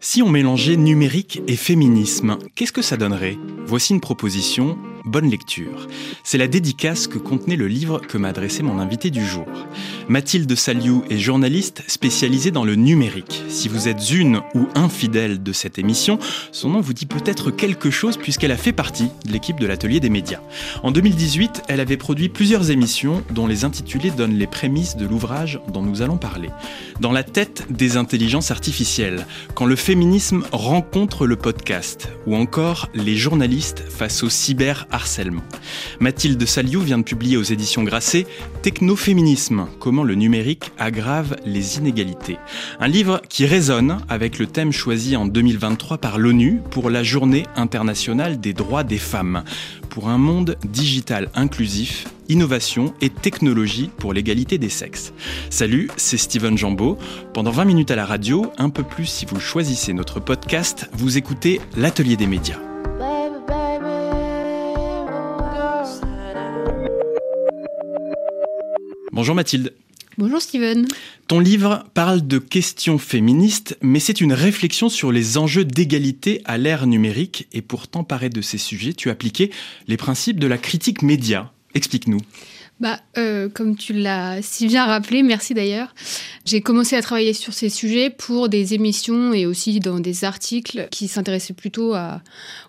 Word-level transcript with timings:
Si 0.00 0.22
on 0.22 0.28
mélangeait 0.28 0.76
numérique 0.76 1.42
et 1.48 1.56
féminisme, 1.56 2.38
qu'est-ce 2.54 2.70
que 2.70 2.82
ça 2.82 2.96
donnerait? 2.96 3.36
Voici 3.66 3.92
une 3.92 4.00
proposition, 4.00 4.78
bonne 5.08 5.30
lecture. 5.30 5.88
C'est 6.22 6.38
la 6.38 6.46
dédicace 6.46 7.06
que 7.06 7.18
contenait 7.18 7.56
le 7.56 7.66
livre 7.66 8.00
que 8.00 8.18
m'a 8.18 8.28
adressé 8.28 8.62
mon 8.62 8.78
invité 8.78 9.10
du 9.10 9.26
jour. 9.26 9.46
Mathilde 10.08 10.54
Saliou 10.54 11.02
est 11.10 11.18
journaliste 11.18 11.82
spécialisée 11.88 12.50
dans 12.50 12.64
le 12.64 12.76
numérique. 12.76 13.42
Si 13.48 13.68
vous 13.68 13.88
êtes 13.88 14.10
une 14.10 14.40
ou 14.54 14.68
un 14.74 14.88
fidèle 14.88 15.42
de 15.42 15.52
cette 15.52 15.78
émission, 15.78 16.18
son 16.52 16.70
nom 16.70 16.80
vous 16.80 16.92
dit 16.92 17.06
peut-être 17.06 17.50
quelque 17.50 17.90
chose 17.90 18.16
puisqu'elle 18.16 18.52
a 18.52 18.56
fait 18.56 18.72
partie 18.72 19.08
de 19.24 19.32
l'équipe 19.32 19.58
de 19.58 19.66
l'atelier 19.66 20.00
des 20.00 20.10
médias. 20.10 20.40
En 20.82 20.90
2018, 20.90 21.64
elle 21.68 21.80
avait 21.80 21.96
produit 21.96 22.28
plusieurs 22.28 22.70
émissions 22.70 23.22
dont 23.30 23.46
les 23.46 23.64
intitulés 23.64 24.10
donnent 24.10 24.38
les 24.38 24.46
prémices 24.46 24.96
de 24.96 25.06
l'ouvrage 25.06 25.60
dont 25.72 25.82
nous 25.82 26.02
allons 26.02 26.18
parler. 26.18 26.50
Dans 27.00 27.12
la 27.12 27.22
tête 27.22 27.66
des 27.70 27.96
intelligences 27.96 28.50
artificielles, 28.50 29.26
quand 29.54 29.66
le 29.66 29.76
féminisme 29.76 30.44
rencontre 30.52 31.26
le 31.26 31.36
podcast, 31.36 32.08
ou 32.26 32.36
encore 32.36 32.88
les 32.94 33.16
journalistes 33.16 33.84
face 33.88 34.22
au 34.22 34.28
Mathilde 36.00 36.44
Saliou 36.44 36.80
vient 36.80 36.98
de 36.98 37.02
publier 37.02 37.36
aux 37.36 37.42
éditions 37.42 37.82
Grasset 37.82 38.26
Technoféminisme, 38.62 39.66
comment 39.80 40.02
le 40.02 40.14
numérique 40.14 40.72
aggrave 40.78 41.36
les 41.44 41.78
inégalités. 41.78 42.38
Un 42.80 42.88
livre 42.88 43.20
qui 43.28 43.46
résonne 43.46 43.98
avec 44.08 44.38
le 44.38 44.46
thème 44.46 44.72
choisi 44.72 45.16
en 45.16 45.26
2023 45.26 45.98
par 45.98 46.18
l'ONU 46.18 46.60
pour 46.70 46.90
la 46.90 47.02
Journée 47.02 47.46
internationale 47.56 48.40
des 48.40 48.52
droits 48.52 48.84
des 48.84 48.98
femmes, 48.98 49.44
pour 49.90 50.08
un 50.08 50.18
monde 50.18 50.56
digital 50.64 51.30
inclusif 51.34 52.06
innovation 52.28 52.92
et 53.00 53.10
technologie 53.10 53.90
pour 53.98 54.12
l'égalité 54.12 54.58
des 54.58 54.68
sexes. 54.68 55.12
Salut, 55.50 55.88
c'est 55.96 56.18
Steven 56.18 56.56
Jambeau. 56.58 56.98
Pendant 57.32 57.50
20 57.50 57.64
minutes 57.64 57.90
à 57.90 57.96
la 57.96 58.04
radio, 58.04 58.52
un 58.58 58.68
peu 58.68 58.82
plus 58.82 59.06
si 59.06 59.26
vous 59.26 59.40
choisissez 59.40 59.92
notre 59.92 60.20
podcast, 60.20 60.90
vous 60.92 61.16
écoutez 61.16 61.60
l'atelier 61.76 62.16
des 62.16 62.26
médias. 62.26 62.60
Bonjour 69.18 69.34
Mathilde. 69.34 69.74
Bonjour 70.16 70.40
Steven. 70.40 70.86
Ton 71.26 71.40
livre 71.40 71.84
parle 71.92 72.24
de 72.24 72.38
questions 72.38 72.98
féministes, 72.98 73.76
mais 73.82 73.98
c'est 73.98 74.20
une 74.20 74.32
réflexion 74.32 74.88
sur 74.88 75.10
les 75.10 75.38
enjeux 75.38 75.64
d'égalité 75.64 76.40
à 76.44 76.56
l'ère 76.56 76.86
numérique. 76.86 77.48
Et 77.52 77.60
pour 77.60 77.88
t'emparer 77.88 78.28
de 78.28 78.40
ces 78.40 78.58
sujets, 78.58 78.92
tu 78.92 79.08
as 79.08 79.12
appliqué 79.14 79.50
les 79.88 79.96
principes 79.96 80.38
de 80.38 80.46
la 80.46 80.56
critique 80.56 81.02
média. 81.02 81.52
Explique-nous. 81.74 82.20
Bah, 82.80 83.00
euh, 83.18 83.48
comme 83.48 83.76
tu 83.76 83.92
l'as 83.92 84.40
si 84.40 84.68
bien 84.68 84.86
rappelé, 84.86 85.24
merci 85.24 85.52
d'ailleurs. 85.52 85.94
J'ai 86.44 86.60
commencé 86.60 86.94
à 86.94 87.02
travailler 87.02 87.32
sur 87.32 87.52
ces 87.52 87.68
sujets 87.68 88.08
pour 88.08 88.48
des 88.48 88.74
émissions 88.74 89.32
et 89.32 89.46
aussi 89.46 89.80
dans 89.80 89.98
des 89.98 90.24
articles 90.24 90.86
qui 90.90 91.08
s'intéressaient 91.08 91.54
plutôt 91.54 91.94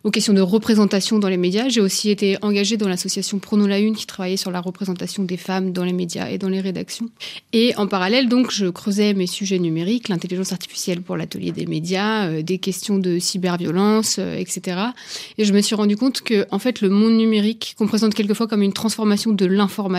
aux 0.03 0.11
questions 0.11 0.33
de 0.33 0.41
représentation 0.41 1.19
dans 1.19 1.29
les 1.29 1.37
médias. 1.37 1.69
J'ai 1.69 1.79
aussi 1.79 2.09
été 2.09 2.37
engagée 2.41 2.75
dans 2.75 2.89
l'association 2.89 3.39
Prono 3.39 3.67
la 3.67 3.79
Une 3.79 3.95
qui 3.95 4.05
travaillait 4.05 4.35
sur 4.37 4.51
la 4.51 4.59
représentation 4.59 5.23
des 5.23 5.37
femmes 5.37 5.71
dans 5.71 5.83
les 5.83 5.93
médias 5.93 6.29
et 6.29 6.37
dans 6.37 6.49
les 6.49 6.59
rédactions. 6.59 7.09
Et 7.53 7.75
en 7.77 7.87
parallèle, 7.87 8.27
donc, 8.27 8.51
je 8.51 8.65
creusais 8.65 9.13
mes 9.13 9.27
sujets 9.27 9.59
numériques, 9.59 10.09
l'intelligence 10.09 10.51
artificielle 10.51 11.01
pour 11.01 11.15
l'atelier 11.15 11.51
des 11.51 11.65
médias, 11.65 12.27
euh, 12.27 12.41
des 12.41 12.57
questions 12.57 12.97
de 12.97 13.19
cyberviolence, 13.19 14.17
euh, 14.19 14.35
etc. 14.35 14.77
Et 15.37 15.45
je 15.45 15.53
me 15.53 15.61
suis 15.61 15.75
rendu 15.75 15.95
compte 15.95 16.21
que, 16.21 16.45
en 16.51 16.59
fait, 16.59 16.81
le 16.81 16.89
monde 16.89 17.13
numérique, 17.13 17.75
qu'on 17.77 17.87
présente 17.87 18.13
quelquefois 18.13 18.47
comme 18.47 18.61
une 18.61 18.73
transformation 18.73 19.31
de 19.31 19.45
l'information, 19.45 19.98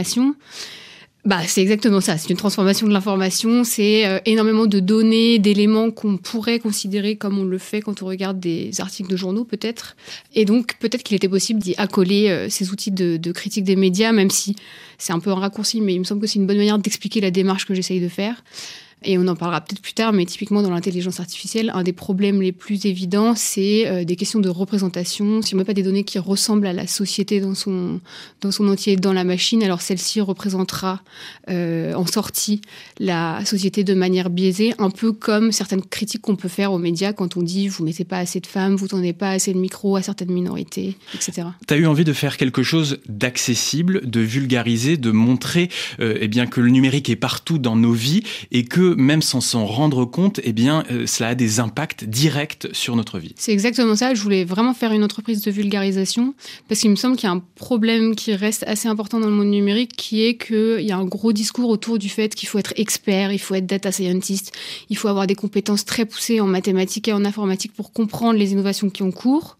bah, 1.26 1.40
c'est 1.46 1.60
exactement 1.60 2.00
ça. 2.00 2.16
C'est 2.16 2.30
une 2.30 2.38
transformation 2.38 2.86
de 2.86 2.92
l'information. 2.92 3.62
C'est 3.62 4.06
euh, 4.06 4.20
énormément 4.24 4.66
de 4.66 4.80
données, 4.80 5.38
d'éléments 5.38 5.90
qu'on 5.90 6.16
pourrait 6.16 6.58
considérer 6.58 7.16
comme 7.16 7.38
on 7.38 7.44
le 7.44 7.58
fait 7.58 7.82
quand 7.82 8.02
on 8.02 8.06
regarde 8.06 8.40
des 8.40 8.80
articles 8.80 9.10
de 9.10 9.16
journaux, 9.16 9.44
peut-être. 9.44 9.96
Et 10.34 10.46
donc, 10.46 10.76
peut-être 10.78 11.02
qu'il 11.02 11.16
était 11.16 11.28
possible 11.28 11.60
d'y 11.60 11.74
accoler 11.76 12.30
euh, 12.30 12.48
ces 12.48 12.70
outils 12.70 12.90
de, 12.90 13.18
de, 13.18 13.32
critique 13.32 13.64
des 13.64 13.76
médias, 13.76 14.12
même 14.12 14.30
si 14.30 14.56
c'est 14.96 15.12
un 15.12 15.20
peu 15.20 15.30
un 15.30 15.34
raccourci, 15.34 15.82
mais 15.82 15.94
il 15.94 15.98
me 15.98 16.04
semble 16.04 16.22
que 16.22 16.26
c'est 16.26 16.38
une 16.38 16.46
bonne 16.46 16.56
manière 16.56 16.78
d'expliquer 16.78 17.20
la 17.20 17.30
démarche 17.30 17.66
que 17.66 17.74
j'essaye 17.74 18.00
de 18.00 18.08
faire. 18.08 18.42
Et 19.02 19.18
on 19.18 19.26
en 19.28 19.36
parlera 19.36 19.60
peut-être 19.60 19.80
plus 19.80 19.94
tard, 19.94 20.12
mais 20.12 20.26
typiquement 20.26 20.62
dans 20.62 20.70
l'intelligence 20.70 21.20
artificielle, 21.20 21.70
un 21.74 21.82
des 21.82 21.92
problèmes 21.92 22.42
les 22.42 22.52
plus 22.52 22.86
évidents, 22.86 23.34
c'est 23.34 23.86
euh, 23.86 24.04
des 24.04 24.16
questions 24.16 24.40
de 24.40 24.48
représentation. 24.48 25.42
Si 25.42 25.54
on 25.54 25.58
met 25.58 25.64
pas 25.64 25.74
des 25.74 25.82
données 25.82 26.04
qui 26.04 26.18
ressemblent 26.18 26.66
à 26.66 26.72
la 26.72 26.86
société 26.86 27.40
dans 27.40 27.54
son, 27.54 28.00
dans 28.40 28.50
son 28.50 28.68
entier 28.68 28.96
dans 28.96 29.12
la 29.12 29.24
machine, 29.24 29.62
alors 29.62 29.80
celle-ci 29.80 30.20
représentera 30.20 31.00
euh, 31.48 31.94
en 31.94 32.06
sortie 32.06 32.60
la 32.98 33.42
société 33.44 33.84
de 33.84 33.94
manière 33.94 34.28
biaisée, 34.28 34.74
un 34.78 34.90
peu 34.90 35.12
comme 35.12 35.52
certaines 35.52 35.82
critiques 35.82 36.22
qu'on 36.22 36.36
peut 36.36 36.48
faire 36.48 36.72
aux 36.72 36.78
médias 36.78 37.12
quand 37.12 37.36
on 37.36 37.42
dit 37.42 37.68
vous 37.68 37.84
mettez 37.84 38.04
pas 38.04 38.18
assez 38.18 38.40
de 38.40 38.46
femmes, 38.46 38.76
vous 38.76 38.88
tendez 38.88 39.12
pas 39.12 39.30
assez 39.30 39.52
de 39.52 39.58
micro 39.58 39.96
à 39.96 40.02
certaines 40.02 40.32
minorités, 40.32 40.96
etc. 41.14 41.48
Tu 41.66 41.74
eu 41.74 41.86
envie 41.86 42.04
de 42.04 42.12
faire 42.12 42.36
quelque 42.36 42.62
chose 42.62 42.98
d'accessible, 43.08 44.08
de 44.08 44.20
vulgariser, 44.20 44.96
de 44.96 45.10
montrer 45.10 45.70
euh, 46.00 46.18
eh 46.20 46.28
bien, 46.28 46.46
que 46.46 46.60
le 46.60 46.70
numérique 46.70 47.08
est 47.08 47.16
partout 47.16 47.58
dans 47.58 47.76
nos 47.76 47.92
vies 47.92 48.22
et 48.50 48.64
que 48.64 48.89
même 48.96 49.22
sans 49.22 49.40
s'en 49.40 49.66
rendre 49.66 50.04
compte, 50.04 50.40
eh 50.44 50.52
bien, 50.52 50.84
euh, 50.90 51.06
cela 51.06 51.30
a 51.30 51.34
des 51.34 51.60
impacts 51.60 52.04
directs 52.04 52.68
sur 52.72 52.96
notre 52.96 53.18
vie. 53.18 53.34
C'est 53.36 53.52
exactement 53.52 53.96
ça. 53.96 54.14
Je 54.14 54.22
voulais 54.22 54.44
vraiment 54.44 54.74
faire 54.74 54.92
une 54.92 55.04
entreprise 55.04 55.42
de 55.42 55.50
vulgarisation 55.50 56.34
parce 56.68 56.80
qu'il 56.80 56.90
me 56.90 56.96
semble 56.96 57.16
qu'il 57.16 57.28
y 57.28 57.32
a 57.32 57.34
un 57.34 57.42
problème 57.56 58.14
qui 58.14 58.34
reste 58.34 58.64
assez 58.66 58.88
important 58.88 59.20
dans 59.20 59.28
le 59.28 59.34
monde 59.34 59.50
numérique 59.50 59.92
qui 59.96 60.24
est 60.24 60.36
qu'il 60.36 60.80
y 60.80 60.92
a 60.92 60.96
un 60.96 61.04
gros 61.04 61.32
discours 61.32 61.68
autour 61.68 61.98
du 61.98 62.08
fait 62.08 62.34
qu'il 62.34 62.48
faut 62.48 62.58
être 62.58 62.74
expert, 62.76 63.32
il 63.32 63.38
faut 63.38 63.54
être 63.54 63.66
data 63.66 63.92
scientist, 63.92 64.52
il 64.88 64.96
faut 64.96 65.08
avoir 65.08 65.26
des 65.26 65.34
compétences 65.34 65.84
très 65.84 66.04
poussées 66.04 66.40
en 66.40 66.46
mathématiques 66.46 67.08
et 67.08 67.12
en 67.12 67.24
informatique 67.24 67.72
pour 67.72 67.92
comprendre 67.92 68.38
les 68.38 68.52
innovations 68.52 68.90
qui 68.90 69.02
ont 69.02 69.12
cours. 69.12 69.58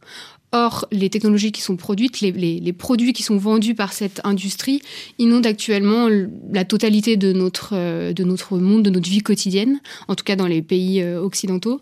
Or, 0.53 0.89
les 0.91 1.11
technologies 1.11 1.53
qui 1.53 1.61
sont 1.61 1.77
produites, 1.77 2.21
les, 2.21 2.73
produits 2.73 3.13
qui 3.13 3.23
sont 3.23 3.37
vendus 3.37 3.77
par 3.77 3.93
cette 3.93 4.21
industrie 4.25 4.83
inondent 5.19 5.47
actuellement 5.47 6.09
la 6.53 6.65
totalité 6.65 7.17
de 7.17 7.33
notre, 7.33 7.71
euh, 7.75 8.13
de 8.13 8.25
notre 8.25 8.59
monde, 8.59 8.83
de 8.83 8.91
notre 8.91 9.09
vie 9.09 9.21
quotidienne, 9.21 9.81
en 10.09 10.17
tout 10.17 10.25
cas 10.25 10.35
dans 10.35 10.49
les 10.49 10.61
pays 10.61 11.03
euh, 11.03 11.23
occidentaux. 11.23 11.81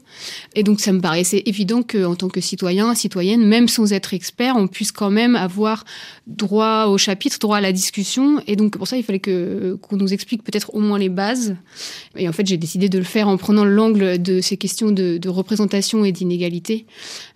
Et 0.55 0.65
donc, 0.65 0.81
ça 0.81 0.93
me 0.93 1.01
paraissait 1.01 1.43
évident 1.47 1.83
qu'en 1.83 2.15
tant 2.15 2.29
que 2.29 2.43
citoyen, 2.43 2.95
citoyenne, 2.95 3.43
même 3.43 3.69
sans 3.69 3.95
être 3.95 4.13
expert, 4.13 4.57
on 4.57 4.69
puisse 4.69 4.93
quand 4.93 5.11
même 5.11 5.35
avoir 5.35 5.87
droit 6.27 6.87
au 6.89 6.99
chapitre, 6.99 7.39
droit 7.39 7.57
à 7.57 7.63
la 7.63 7.73
discussion. 7.73 8.43
Et 8.47 8.55
donc, 8.55 8.77
pour 8.77 8.87
ça, 8.87 8.99
il 8.99 9.03
fallait 9.03 9.19
que, 9.19 9.79
qu'on 9.81 9.97
nous 9.97 10.13
explique 10.13 10.43
peut-être 10.43 10.75
au 10.75 10.81
moins 10.81 10.99
les 10.99 11.09
bases. 11.09 11.57
Et 12.17 12.29
en 12.29 12.33
fait, 12.33 12.47
j'ai 12.47 12.59
décidé 12.59 12.91
de 12.91 12.99
le 12.99 13.05
faire 13.05 13.29
en 13.29 13.39
prenant 13.39 13.65
l'angle 13.65 14.21
de 14.21 14.43
ces 14.43 14.59
questions 14.59 14.91
de, 14.91 15.17
de 15.17 15.29
représentation 15.31 16.05
et 16.05 16.13
d'inégalité, 16.13 16.85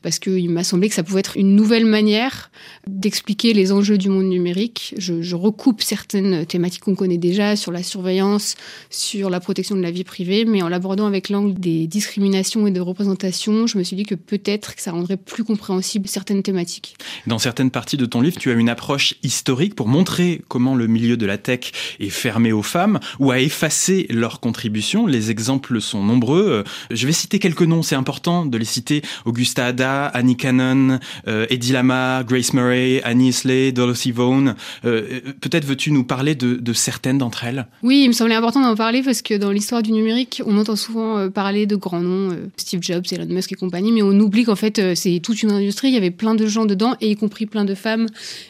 parce 0.03 0.19
qu'il 0.19 0.50
m'a 0.50 0.62
semblé 0.62 0.91
que 0.91 0.94
ça 0.94 1.03
pouvait 1.03 1.22
être 1.22 1.37
une 1.37 1.55
nouvelle 1.55 1.87
manière 1.87 2.50
d'expliquer 2.88 3.53
les 3.53 3.71
enjeux 3.71 3.97
du 3.97 4.09
monde 4.09 4.27
numérique. 4.27 4.94
Je, 4.99 5.34
recoupe 5.37 5.83
certaines 5.83 6.44
thématiques 6.47 6.83
qu'on 6.83 6.97
connaît 6.97 7.16
déjà 7.16 7.55
sur 7.55 7.71
la 7.71 7.83
surveillance, 7.83 8.56
sur 8.91 9.31
la 9.31 9.38
protection 9.38 9.77
de 9.77 9.81
la 9.81 9.91
vie 9.91 10.05
privée, 10.05 10.44
mais 10.44 10.62
en 10.62 10.69
l'abordant 10.69 11.06
avec 11.06 11.28
l'angle 11.28 11.55
des 11.55 11.87
discriminations 11.87 12.66
et 12.66 12.71
de 12.71 12.81
représentation, 12.81 13.66
je 13.66 13.78
me 13.78 13.84
suis 13.84 13.97
dit 13.97 14.03
que 14.03 14.16
peut-être 14.16 14.75
que 14.75 14.83
ça 14.83 14.91
rendrait 14.91 15.16
plus 15.16 15.44
compréhensible 15.44 16.09
certaines 16.09 16.43
thématiques. 16.43 16.97
Dans 17.27 17.39
certaines 17.39 17.71
parties 17.71 17.97
de 17.97 18.04
ton 18.04 18.21
livre, 18.21 18.37
tu 18.39 18.50
as 18.50 18.54
une 18.54 18.69
approche 18.69 19.15
historique 19.22 19.75
pour 19.75 19.89
montrer 19.89 20.43
comment 20.49 20.75
le 20.75 20.87
milieu 20.89 21.16
de 21.16 21.25
la 21.25 21.39
tech 21.39 21.72
est 22.00 22.10
fermé 22.10 22.53
aux 22.53 22.62
femmes 22.62 22.99
ou 23.21 23.31
a 23.31 23.41
effacé 23.41 24.06
leur 24.10 24.41
contribution. 24.41 25.06
Les 25.06 25.31
exemples 25.31 25.81
sont 25.81 26.03
nombreux. 26.03 26.65
Je 26.91 27.06
vais 27.06 27.12
citer 27.12 27.39
quelques 27.39 27.62
noms, 27.62 27.83
c'est 27.83 27.94
important 27.94 28.44
de 28.44 28.59
les 28.59 28.65
citer. 28.65 29.03
Augusta 29.25 29.66
Ada, 29.66 30.06
Annie 30.06 30.37
Cannon, 30.37 30.99
Eddie 31.27 31.73
Lamar, 31.73 32.25
Grace 32.25 32.53
Murray, 32.53 33.00
Annie 33.05 33.28
Isley, 33.28 33.73
Dorothy 33.73 34.12
Vaughan. 34.12 34.55
Euh, 34.84 35.21
Peut-être 35.41 35.65
veux-tu 35.65 35.91
nous 35.91 36.05
parler 36.05 36.34
de, 36.34 36.73
certaines 36.73 37.19
d'entre 37.19 37.45
elles? 37.45 37.67
Oui, 37.83 38.03
il 38.05 38.09
me 38.09 38.12
semblait 38.12 38.34
important 38.34 38.61
d'en 38.61 38.75
parler 38.75 39.03
parce 39.03 39.22
que 39.22 39.34
dans 39.34 39.51
l'histoire 39.51 39.83
du 39.83 39.93
numérique, 39.93 40.43
on 40.47 40.56
entend 40.59 40.77
souvent 40.77 41.19
euh, 41.19 41.28
parler 41.28 41.67
de 41.67 41.77
grands 41.77 42.01
noms, 42.01 42.33
euh, 42.33 42.47
Steve 42.57 42.83
Jobs, 42.83 43.04
Elon 43.10 43.27
Musk 43.27 43.53
et 43.53 43.54
compagnie, 43.54 43.92
mais 43.92 44.03
on 44.03 44.19
oublie 44.19 44.45
qu'en 44.45 44.57
fait, 44.57 44.78
euh, 44.78 44.95
c'est 44.95 45.21
toute 45.21 45.42
une 45.42 45.51
industrie, 45.51 45.89
il 45.89 45.95
y 45.95 45.97
avait 45.97 46.10
plein 46.10 46.34
de 46.34 46.47
gens 46.47 46.65
dedans, 46.65 46.97
et 47.01 47.10
y 47.10 47.16
compris 47.16 47.47
plein 47.47 47.65
de 47.65 47.75
femmes 47.75 48.07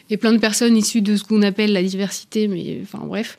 et 0.09 0.17
plein 0.17 0.31
de 0.31 0.37
personnes 0.37 0.77
issues 0.77 1.01
de 1.01 1.15
ce 1.15 1.23
qu'on 1.23 1.41
appelle 1.41 1.73
la 1.73 1.83
diversité, 1.83 2.47
mais 2.47 2.79
enfin 2.83 3.05
bref. 3.05 3.37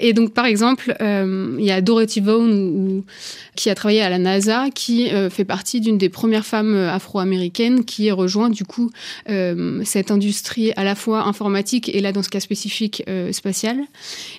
et 0.00 0.12
donc, 0.12 0.32
par 0.32 0.46
exemple, 0.46 0.94
il 1.00 1.64
y 1.64 1.70
a 1.70 1.80
Dorothy 1.80 2.20
Vaughan, 2.20 3.02
qui 3.54 3.70
a 3.70 3.74
travaillé 3.74 4.02
à 4.02 4.10
la 4.10 4.18
NASA, 4.18 4.70
qui 4.74 5.08
fait 5.30 5.44
partie 5.44 5.80
d'une 5.80 5.98
des 5.98 6.08
premières 6.08 6.46
femmes 6.46 6.74
afro-américaines 6.74 7.84
qui 7.84 8.05
rejoint 8.12 8.50
du 8.50 8.64
coup 8.64 8.90
cette 9.84 10.10
industrie 10.10 10.72
à 10.76 10.84
la 10.84 10.94
fois 10.94 11.22
informatique 11.24 11.88
et 11.88 12.00
là 12.00 12.12
dans 12.12 12.22
ce 12.22 12.28
cas 12.28 12.40
spécifique 12.40 13.02
spatiale. 13.32 13.80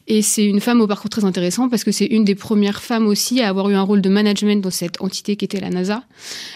Et 0.08 0.22
c'est 0.22 0.46
une 0.46 0.60
femme 0.60 0.82
au 0.82 0.88
parcours 0.88 1.10
très 1.10 1.26
intéressant 1.26 1.70
parce 1.70 1.84
que 1.84 1.92
c'est 1.92 2.06
une 2.06 2.24
des 2.24 2.36
premières 2.36 2.82
femmes 2.82 3.08
aussi 3.08 3.42
à 3.42 3.50
avoir 3.50 3.70
eu 3.70 3.76
un 3.76 3.82
rôle 3.82 4.02
de 4.02 4.10
management 4.10 4.62
dans 4.62 4.72
cette 4.72 5.02
entité 5.02 5.36
qui 5.36 5.46
était 5.46 5.60
la 5.60 5.70
NASA. 5.70 6.04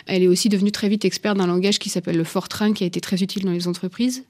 Elle 0.08 0.24
est 0.24 0.28
aussi 0.28 0.50
devenue 0.50 0.72
très 0.72 0.90
vite 0.90 1.06
experte 1.06 1.38
d'un 1.38 1.48
langage 1.48 1.80
qui 1.80 1.90
s'appelle 1.90 2.18
le 2.18 2.24
Fortran, 2.24 2.74
qui 2.74 2.84
a 2.84 2.88
été 2.88 3.02
très 3.02 3.22
utile 3.22 3.46
dans 3.46 3.52
les 3.52 3.68
entreprises. 3.68 4.24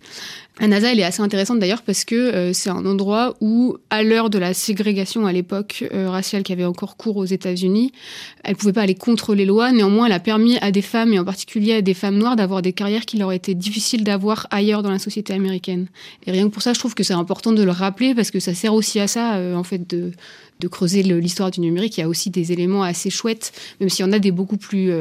La 0.59 0.67
NASA, 0.67 0.91
elle 0.91 0.99
est 0.99 1.03
assez 1.03 1.21
intéressante 1.21 1.59
d'ailleurs 1.59 1.81
parce 1.81 2.05
que 2.05 2.15
euh, 2.15 2.53
c'est 2.53 2.69
un 2.69 2.85
endroit 2.85 3.35
où, 3.41 3.77
à 3.89 4.03
l'heure 4.03 4.29
de 4.29 4.37
la 4.37 4.53
ségrégation 4.53 5.25
à 5.25 5.31
l'époque 5.31 5.85
euh, 5.93 6.09
raciale 6.09 6.43
qui 6.43 6.53
avait 6.53 6.65
encore 6.65 6.97
cours 6.97 7.17
aux 7.17 7.25
États-Unis, 7.25 7.91
elle 8.43 8.55
pouvait 8.55 8.73
pas 8.73 8.81
aller 8.81 8.95
contre 8.95 9.33
les 9.33 9.45
lois. 9.45 9.71
Néanmoins, 9.71 10.07
elle 10.07 10.11
a 10.11 10.19
permis 10.19 10.57
à 10.59 10.71
des 10.71 10.81
femmes, 10.81 11.13
et 11.13 11.19
en 11.19 11.25
particulier 11.25 11.73
à 11.75 11.81
des 11.81 11.93
femmes 11.93 12.17
noires, 12.17 12.35
d'avoir 12.35 12.61
des 12.61 12.70
carrières 12.73 13.05
qu'il 13.05 13.19
leur 13.19 13.31
était 13.31 13.53
difficile 13.53 14.03
d'avoir 14.03 14.47
ailleurs 14.51 14.83
dans 14.83 14.91
la 14.91 14.99
société 14.99 15.33
américaine. 15.33 15.87
Et 16.25 16.31
rien 16.31 16.47
que 16.47 16.53
pour 16.53 16.61
ça, 16.61 16.73
je 16.73 16.79
trouve 16.79 16.93
que 16.93 17.03
c'est 17.03 17.13
important 17.13 17.51
de 17.51 17.63
le 17.63 17.71
rappeler 17.71 18.15
parce 18.15 18.31
que 18.31 18.39
ça 18.39 18.53
sert 18.53 18.73
aussi 18.73 18.99
à 18.99 19.07
ça, 19.07 19.35
euh, 19.35 19.55
en 19.55 19.63
fait, 19.63 19.89
de, 19.89 20.11
de 20.59 20.67
creuser 20.67 21.03
l'histoire 21.03 21.51
du 21.51 21.59
numérique. 21.59 21.97
Il 21.97 22.01
y 22.01 22.03
a 22.03 22.09
aussi 22.09 22.29
des 22.29 22.51
éléments 22.51 22.83
assez 22.83 23.09
chouettes, 23.09 23.51
même 23.79 23.89
s'il 23.89 24.05
y 24.05 24.07
en 24.07 24.11
a 24.11 24.19
des 24.19 24.31
beaucoup 24.31 24.57
plus 24.57 24.91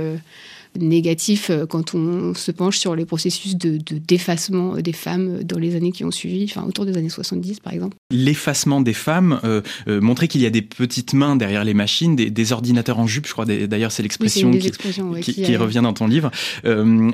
négatif 0.78 1.50
euh, 1.50 1.66
quand 1.66 1.94
on 1.94 2.34
se 2.34 2.50
penche 2.50 2.78
sur 2.78 2.94
les 2.94 3.04
processus 3.04 3.56
de, 3.56 3.78
défacement 3.78 4.76
des 4.76 4.92
femmes 4.92 5.42
dans 5.42 5.58
les 5.58 5.76
années 5.76 5.92
qui 5.92 6.04
ont 6.04 6.10
suivi, 6.10 6.44
enfin 6.44 6.66
autour 6.66 6.86
des 6.86 6.96
années 6.96 7.08
70 7.08 7.60
par 7.60 7.72
exemple. 7.72 7.96
L'effacement 8.10 8.80
des 8.80 8.92
femmes, 8.92 9.40
euh, 9.44 9.62
euh, 9.88 10.00
montrer 10.00 10.28
qu'il 10.28 10.40
y 10.40 10.46
a 10.46 10.50
des 10.50 10.62
petites 10.62 11.14
mains 11.14 11.36
derrière 11.36 11.64
les 11.64 11.74
machines, 11.74 12.16
des, 12.16 12.52
ordinateurs 12.52 12.98
en 12.98 13.06
jupe, 13.06 13.26
je 13.26 13.32
crois 13.32 13.44
d'ailleurs 13.44 13.92
c'est 13.92 14.02
l'expression 14.02 14.50
qui, 14.50 15.56
revient 15.56 15.82
dans 15.82 15.92
ton 15.92 16.06
livre, 16.06 16.30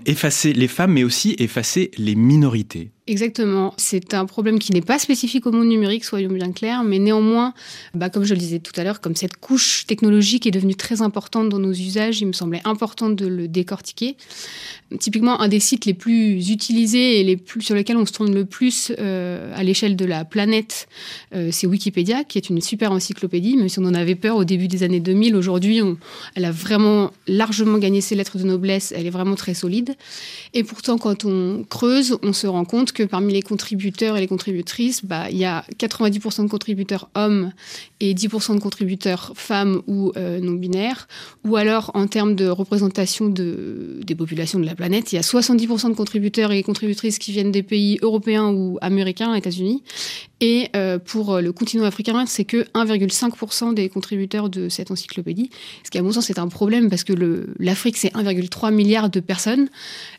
effacer 0.07 0.53
les 0.53 0.69
femmes 0.69 0.93
mais 0.93 1.05
aussi 1.05 1.35
effacer 1.39 1.91
les 1.99 2.15
minorités. 2.15 2.91
Exactement. 3.09 3.73
C'est 3.77 4.15
un 4.15 4.27
problème 4.27 4.59
qui 4.59 4.73
n'est 4.73 4.81
pas 4.81 4.99
spécifique 4.99 5.47
au 5.47 5.53
monde 5.53 5.69
numérique, 5.69 6.05
soyons 6.05 6.33
bien 6.33 6.51
clairs, 6.51 6.83
mais 6.83 6.99
néanmoins, 6.99 7.55
bah, 7.95 8.11
comme 8.11 8.25
je 8.25 8.35
le 8.35 8.41
disais 8.41 8.59
tout 8.59 8.73
à 8.77 8.83
l'heure, 8.83 9.01
comme 9.01 9.15
cette 9.15 9.37
couche 9.37 9.87
technologique 9.87 10.45
est 10.47 10.51
devenue 10.51 10.75
très 10.75 11.03
importante 11.03 11.49
dans 11.49 11.61
nos 11.61 11.73
usages, 11.73 12.21
il 12.21 12.27
me 12.27 12.33
semblait 12.33 12.63
important 12.65 13.09
de 13.09 13.27
le 13.27 13.46
décortiquer. 13.47 14.17
Typiquement, 15.01 15.41
un 15.41 15.49
des 15.49 15.59
sites 15.59 15.85
les 15.85 15.95
plus 15.95 16.51
utilisés 16.51 17.21
et 17.21 17.25
les 17.25 17.37
plus, 17.37 17.63
sur 17.63 17.75
lesquels 17.75 17.97
on 17.97 18.07
se 18.07 18.13
tourne 18.13 18.33
le 18.33 18.45
plus 18.45 18.93
euh, 18.99 19.53
à 19.55 19.65
l'échelle 19.65 19.97
de 19.97 20.05
la 20.05 20.25
planète, 20.25 20.89
euh, 21.35 21.49
c'est 21.51 21.67
Wikipédia, 21.67 22.25
qui 22.25 22.39
est 22.39 22.49
une 22.49 22.61
super 22.61 22.93
encyclopédie, 22.93 23.57
même 23.57 23.69
si 23.69 23.79
on 23.79 23.85
en 23.85 23.95
avait 23.95 24.15
peur 24.15 24.37
au 24.37 24.45
début 24.45 24.69
des 24.69 24.83
années 24.83 25.01
2000. 25.01 25.35
Aujourd'hui, 25.35 25.81
elle 26.35 26.45
a 26.45 26.53
vraiment 26.53 27.11
largement 27.27 27.79
gagné 27.79 28.01
ses 28.01 28.15
lettres 28.15 28.39
de 28.39 28.45
noblesse, 28.45 28.93
elle 28.97 29.07
est 29.07 29.11
vraiment 29.11 29.35
très 29.35 29.55
solide. 29.55 29.95
Et 30.55 30.63
pourtant, 30.63 30.99
quand 30.99 31.25
on 31.25 31.65
creuse, 31.69 32.17
on 32.23 32.33
se 32.33 32.47
rend 32.47 32.65
compte 32.65 32.93
que 32.93 33.03
parmi 33.03 33.33
les 33.33 33.43
contributeurs 33.43 34.17
et 34.17 34.21
les 34.21 34.29
contributrices, 34.29 35.05
bah, 35.05 35.31
il 35.31 35.37
y 35.37 35.45
a 35.45 35.65
90% 35.79 36.45
de 36.45 36.49
contributeurs 36.49 37.09
hommes 37.15 37.53
et 38.01 38.15
10% 38.15 38.55
de 38.55 38.61
contributeurs 38.61 39.33
femmes 39.35 39.83
ou 39.87 40.13
euh, 40.17 40.41
non 40.41 40.53
binaires, 40.53 41.09
ou 41.45 41.57
alors 41.57 41.91
en 41.95 42.07
termes 42.07 42.35
de 42.35 42.47
représentation 42.47 43.29
de, 43.37 44.01
des 44.05 44.15
populations 44.15 44.59
de 44.59 44.67
la 44.67 44.75
planète, 44.75 45.13
il 45.13 45.17
y 45.17 45.19
a 45.19 45.23
70% 45.23 45.91
de 45.91 45.95
contributeurs 45.95 46.53
et 46.53 46.63
contributrices 46.63 47.19
qui 47.19 47.33
viennent 47.33 47.53
des 47.53 47.63
pays 47.63 47.99
européens 48.03 48.51
ou 48.53 48.79
américains, 48.81 49.35
États-Unis, 49.35 49.83
et 50.41 50.69
euh, 50.77 50.99
pour 50.99 51.41
le 51.41 51.53
continent 51.53 51.85
africain, 51.85 52.25
c'est 52.27 52.45
que 52.45 52.65
1,5% 52.75 53.73
des 53.73 53.89
contributeurs 53.89 54.51
de 54.51 54.69
cette 54.69 54.91
encyclopédie. 54.91 55.51
Ce 55.83 55.91
qui, 55.91 55.99
à 55.99 56.03
mon 56.03 56.13
sens, 56.13 56.27
c'est 56.27 56.39
un 56.39 56.49
problème 56.49 56.91
parce 56.91 57.05
que 57.05 57.15
l'Afrique, 57.59 57.97
c'est 57.97 58.13
1,3 58.13 58.73
milliard 58.73 59.09
de 59.09 59.21
personnes. 59.21 59.69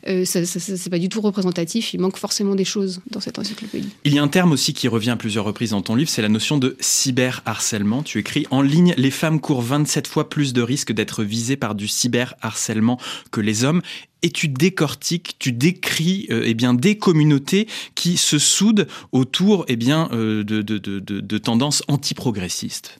Euh, 0.08 0.24
ça, 0.24 0.44
c'est 0.44 0.90
pas 0.90 0.98
du 0.98 1.08
tout 1.08 1.20
représentatif. 1.20 1.94
Il 1.94 2.00
manque 2.00 2.16
forcément 2.16 2.54
des 2.54 2.64
choses 2.64 3.00
dans 3.10 3.20
cette 3.20 3.38
encyclopédie. 3.38 3.90
Il 4.04 4.14
y 4.14 4.18
a 4.18 4.22
un 4.22 4.28
terme 4.28 4.52
aussi 4.52 4.72
qui 4.72 4.88
revient 4.88 5.10
à 5.10 5.16
plusieurs 5.16 5.44
reprises 5.44 5.70
dans 5.70 5.82
ton 5.82 5.94
livre, 5.94 6.10
c'est 6.10 6.22
la 6.22 6.28
notion 6.28 6.58
de 6.58 6.76
cyberharcèlement. 6.80 8.02
Tu 8.02 8.18
écris 8.18 8.46
en 8.50 8.62
ligne, 8.62 8.94
les 8.96 9.10
femmes 9.10 9.40
courent 9.40 9.62
27 9.62 10.06
fois 10.06 10.28
plus 10.28 10.52
de 10.52 10.62
risques 10.62 10.92
d'être 10.92 11.22
visées 11.22 11.56
par 11.56 11.74
du 11.74 11.86
cyberharcèlement 11.86 12.98
que 13.30 13.40
les 13.40 13.64
hommes 13.64 13.82
et 14.22 14.30
tu 14.30 14.48
décortiques, 14.48 15.36
tu 15.38 15.52
décris 15.52 16.26
euh, 16.30 16.42
eh 16.44 16.54
bien 16.54 16.74
des 16.74 16.98
communautés 16.98 17.68
qui 17.94 18.16
se 18.16 18.38
soudent 18.38 18.86
autour 19.12 19.64
eh 19.68 19.76
bien 19.76 20.08
euh, 20.12 20.42
de, 20.42 20.62
de, 20.62 20.78
de, 20.78 20.98
de 20.98 21.38
tendances 21.38 21.82
antiprogressistes. 21.88 22.98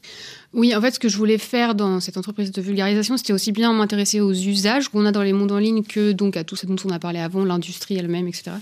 Oui, 0.54 0.74
en 0.74 0.80
fait, 0.80 0.92
ce 0.92 0.98
que 0.98 1.10
je 1.10 1.16
voulais 1.18 1.36
faire 1.36 1.74
dans 1.74 2.00
cette 2.00 2.16
entreprise 2.16 2.52
de 2.52 2.62
vulgarisation, 2.62 3.18
c'était 3.18 3.34
aussi 3.34 3.52
bien 3.52 3.74
m'intéresser 3.74 4.20
aux 4.20 4.32
usages 4.32 4.88
qu'on 4.88 5.04
a 5.04 5.12
dans 5.12 5.22
les 5.22 5.34
mondes 5.34 5.52
en 5.52 5.58
ligne 5.58 5.82
que 5.82 6.12
donc 6.12 6.38
à 6.38 6.44
tout 6.44 6.56
ce 6.56 6.64
dont 6.64 6.76
on 6.86 6.88
a 6.88 6.98
parlé 6.98 7.18
avant, 7.18 7.44
l'industrie 7.44 7.96
elle-même, 7.96 8.26
etc. 8.26 8.52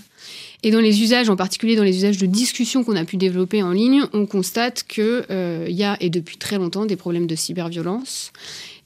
Et 0.63 0.71
dans 0.71 0.81
les 0.81 1.01
usages, 1.01 1.29
en 1.29 1.37
particulier 1.37 1.77
dans 1.77 1.83
les 1.83 1.95
usages 1.95 2.17
de 2.17 2.25
discussion 2.25 2.83
qu'on 2.83 2.97
a 2.97 3.05
pu 3.05 3.15
développer 3.15 3.63
en 3.63 3.71
ligne, 3.71 4.03
on 4.11 4.25
constate 4.25 4.83
qu'il 4.83 5.23
euh, 5.31 5.65
y 5.69 5.85
a, 5.85 5.95
et 6.01 6.09
depuis 6.09 6.35
très 6.35 6.57
longtemps, 6.57 6.85
des 6.85 6.97
problèmes 6.97 7.25
de 7.25 7.35
cyberviolence. 7.35 8.33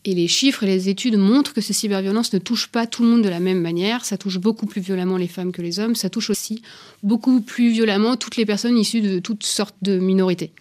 Et 0.03 0.15
les 0.15 0.27
chiffres 0.27 0.63
et 0.63 0.67
les 0.67 0.89
études 0.89 1.17
montrent 1.17 1.53
que 1.53 1.61
ces 1.61 1.73
cyberviolences 1.73 2.33
ne 2.33 2.39
touchent 2.39 2.69
pas 2.69 2.87
tout 2.87 3.03
le 3.03 3.09
monde 3.09 3.21
de 3.21 3.29
la 3.29 3.39
même 3.39 3.61
manière. 3.61 4.03
Ça 4.03 4.17
touche 4.17 4.39
beaucoup 4.39 4.65
plus 4.65 4.81
violemment 4.81 5.17
les 5.17 5.27
femmes 5.27 5.51
que 5.51 5.61
les 5.61 5.79
hommes. 5.79 5.95
Ça 5.95 6.09
touche 6.09 6.31
aussi 6.31 6.63
beaucoup 7.03 7.41
plus 7.41 7.69
violemment 7.69 8.17
toutes 8.17 8.35
les 8.35 8.45
personnes 8.45 8.77
issues 8.77 9.01
de 9.01 9.19
toutes 9.19 9.43
sortes 9.43 9.75
de 9.83 9.99
minorités. 9.99 10.53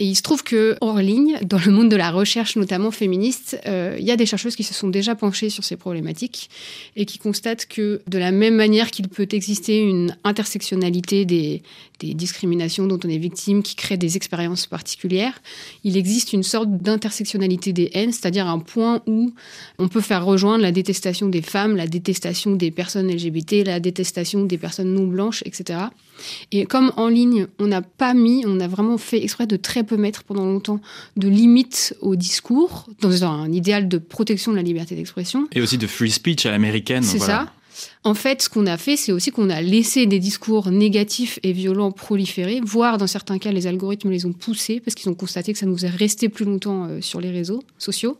Et 0.00 0.04
il 0.04 0.16
se 0.16 0.22
trouve 0.22 0.42
que 0.42 0.78
hors 0.80 0.96
ligne, 0.96 1.38
dans 1.42 1.58
le 1.58 1.70
monde 1.70 1.90
de 1.90 1.96
la 1.96 2.10
recherche, 2.10 2.56
notamment 2.56 2.90
féministe, 2.90 3.60
euh, 3.66 3.96
il 3.98 4.04
y 4.06 4.10
a 4.10 4.16
des 4.16 4.24
chercheuses 4.24 4.56
qui 4.56 4.62
se 4.62 4.72
sont 4.72 4.88
déjà 4.88 5.14
penchées 5.14 5.50
sur 5.50 5.62
ces 5.62 5.76
problématiques 5.76 6.48
et 6.96 7.04
qui 7.04 7.18
constatent 7.18 7.66
que 7.66 8.00
de 8.08 8.16
la 8.16 8.30
même 8.30 8.54
manière 8.54 8.90
qu'il 8.90 9.08
peut 9.08 9.28
exister 9.30 9.78
une 9.78 10.16
intersectionnalité 10.24 11.26
des, 11.26 11.62
des 11.98 12.14
discriminations 12.14 12.86
dont 12.86 12.98
on 13.04 13.10
est 13.10 13.18
victime 13.18 13.62
qui 13.62 13.76
créent 13.76 13.98
des 13.98 14.16
expériences 14.16 14.66
particulières, 14.66 15.38
il 15.84 15.98
existe 15.98 16.32
une 16.32 16.44
sorte 16.44 16.70
d'intersectionnalité 16.70 17.74
des 17.74 17.90
haines, 17.92 18.12
c'est-à-dire 18.12 18.48
un 18.48 18.58
point 18.58 19.02
où 19.06 19.34
on 19.78 19.88
peut 19.88 20.00
faire 20.00 20.24
rejoindre 20.24 20.62
la 20.62 20.72
détestation 20.72 21.28
des 21.28 21.42
femmes, 21.42 21.76
la 21.76 21.86
détestation 21.86 22.56
des 22.56 22.70
personnes 22.70 23.12
LGBT, 23.12 23.66
la 23.66 23.80
détestation 23.80 24.44
des 24.44 24.56
personnes 24.56 24.94
non 24.94 25.06
blanches, 25.06 25.42
etc. 25.44 25.78
Et 26.52 26.64
comme 26.64 26.92
en 26.96 27.08
ligne, 27.08 27.46
on 27.58 27.66
n'a 27.66 27.82
pas 27.82 28.14
mis, 28.14 28.44
on 28.46 28.60
a 28.60 28.68
vraiment 28.68 28.98
fait 28.98 29.22
exprès 29.22 29.46
de 29.46 29.56
très 29.56 29.84
peu 29.84 29.96
mettre 29.96 30.22
pendant 30.24 30.44
longtemps 30.44 30.80
de 31.16 31.28
limites 31.28 31.94
au 32.00 32.16
discours, 32.16 32.86
dans 33.00 33.24
un 33.24 33.52
idéal 33.52 33.88
de 33.88 33.98
protection 33.98 34.52
de 34.52 34.56
la 34.56 34.62
liberté 34.62 34.94
d'expression. 34.94 35.48
Et 35.52 35.60
aussi 35.60 35.78
de 35.78 35.86
free 35.86 36.10
speech 36.10 36.46
à 36.46 36.50
l'américaine. 36.50 37.02
C'est 37.02 37.18
ça. 37.18 37.52
En 38.04 38.14
fait, 38.14 38.42
ce 38.42 38.48
qu'on 38.48 38.66
a 38.66 38.76
fait, 38.76 38.96
c'est 38.96 39.12
aussi 39.12 39.30
qu'on 39.30 39.50
a 39.50 39.60
laissé 39.60 40.06
des 40.06 40.18
discours 40.18 40.70
négatifs 40.70 41.38
et 41.42 41.52
violents 41.52 41.92
proliférer, 41.92 42.60
voire 42.62 42.98
dans 42.98 43.06
certains 43.06 43.38
cas, 43.38 43.52
les 43.52 43.66
algorithmes 43.66 44.10
les 44.10 44.26
ont 44.26 44.32
poussés 44.32 44.80
parce 44.80 44.94
qu'ils 44.94 45.10
ont 45.10 45.14
constaté 45.14 45.52
que 45.52 45.58
ça 45.58 45.66
nous 45.66 45.84
est 45.84 45.90
resté 45.90 46.28
plus 46.28 46.44
longtemps 46.44 46.86
euh, 46.86 47.00
sur 47.00 47.20
les 47.20 47.30
réseaux 47.30 47.62
sociaux. 47.78 48.18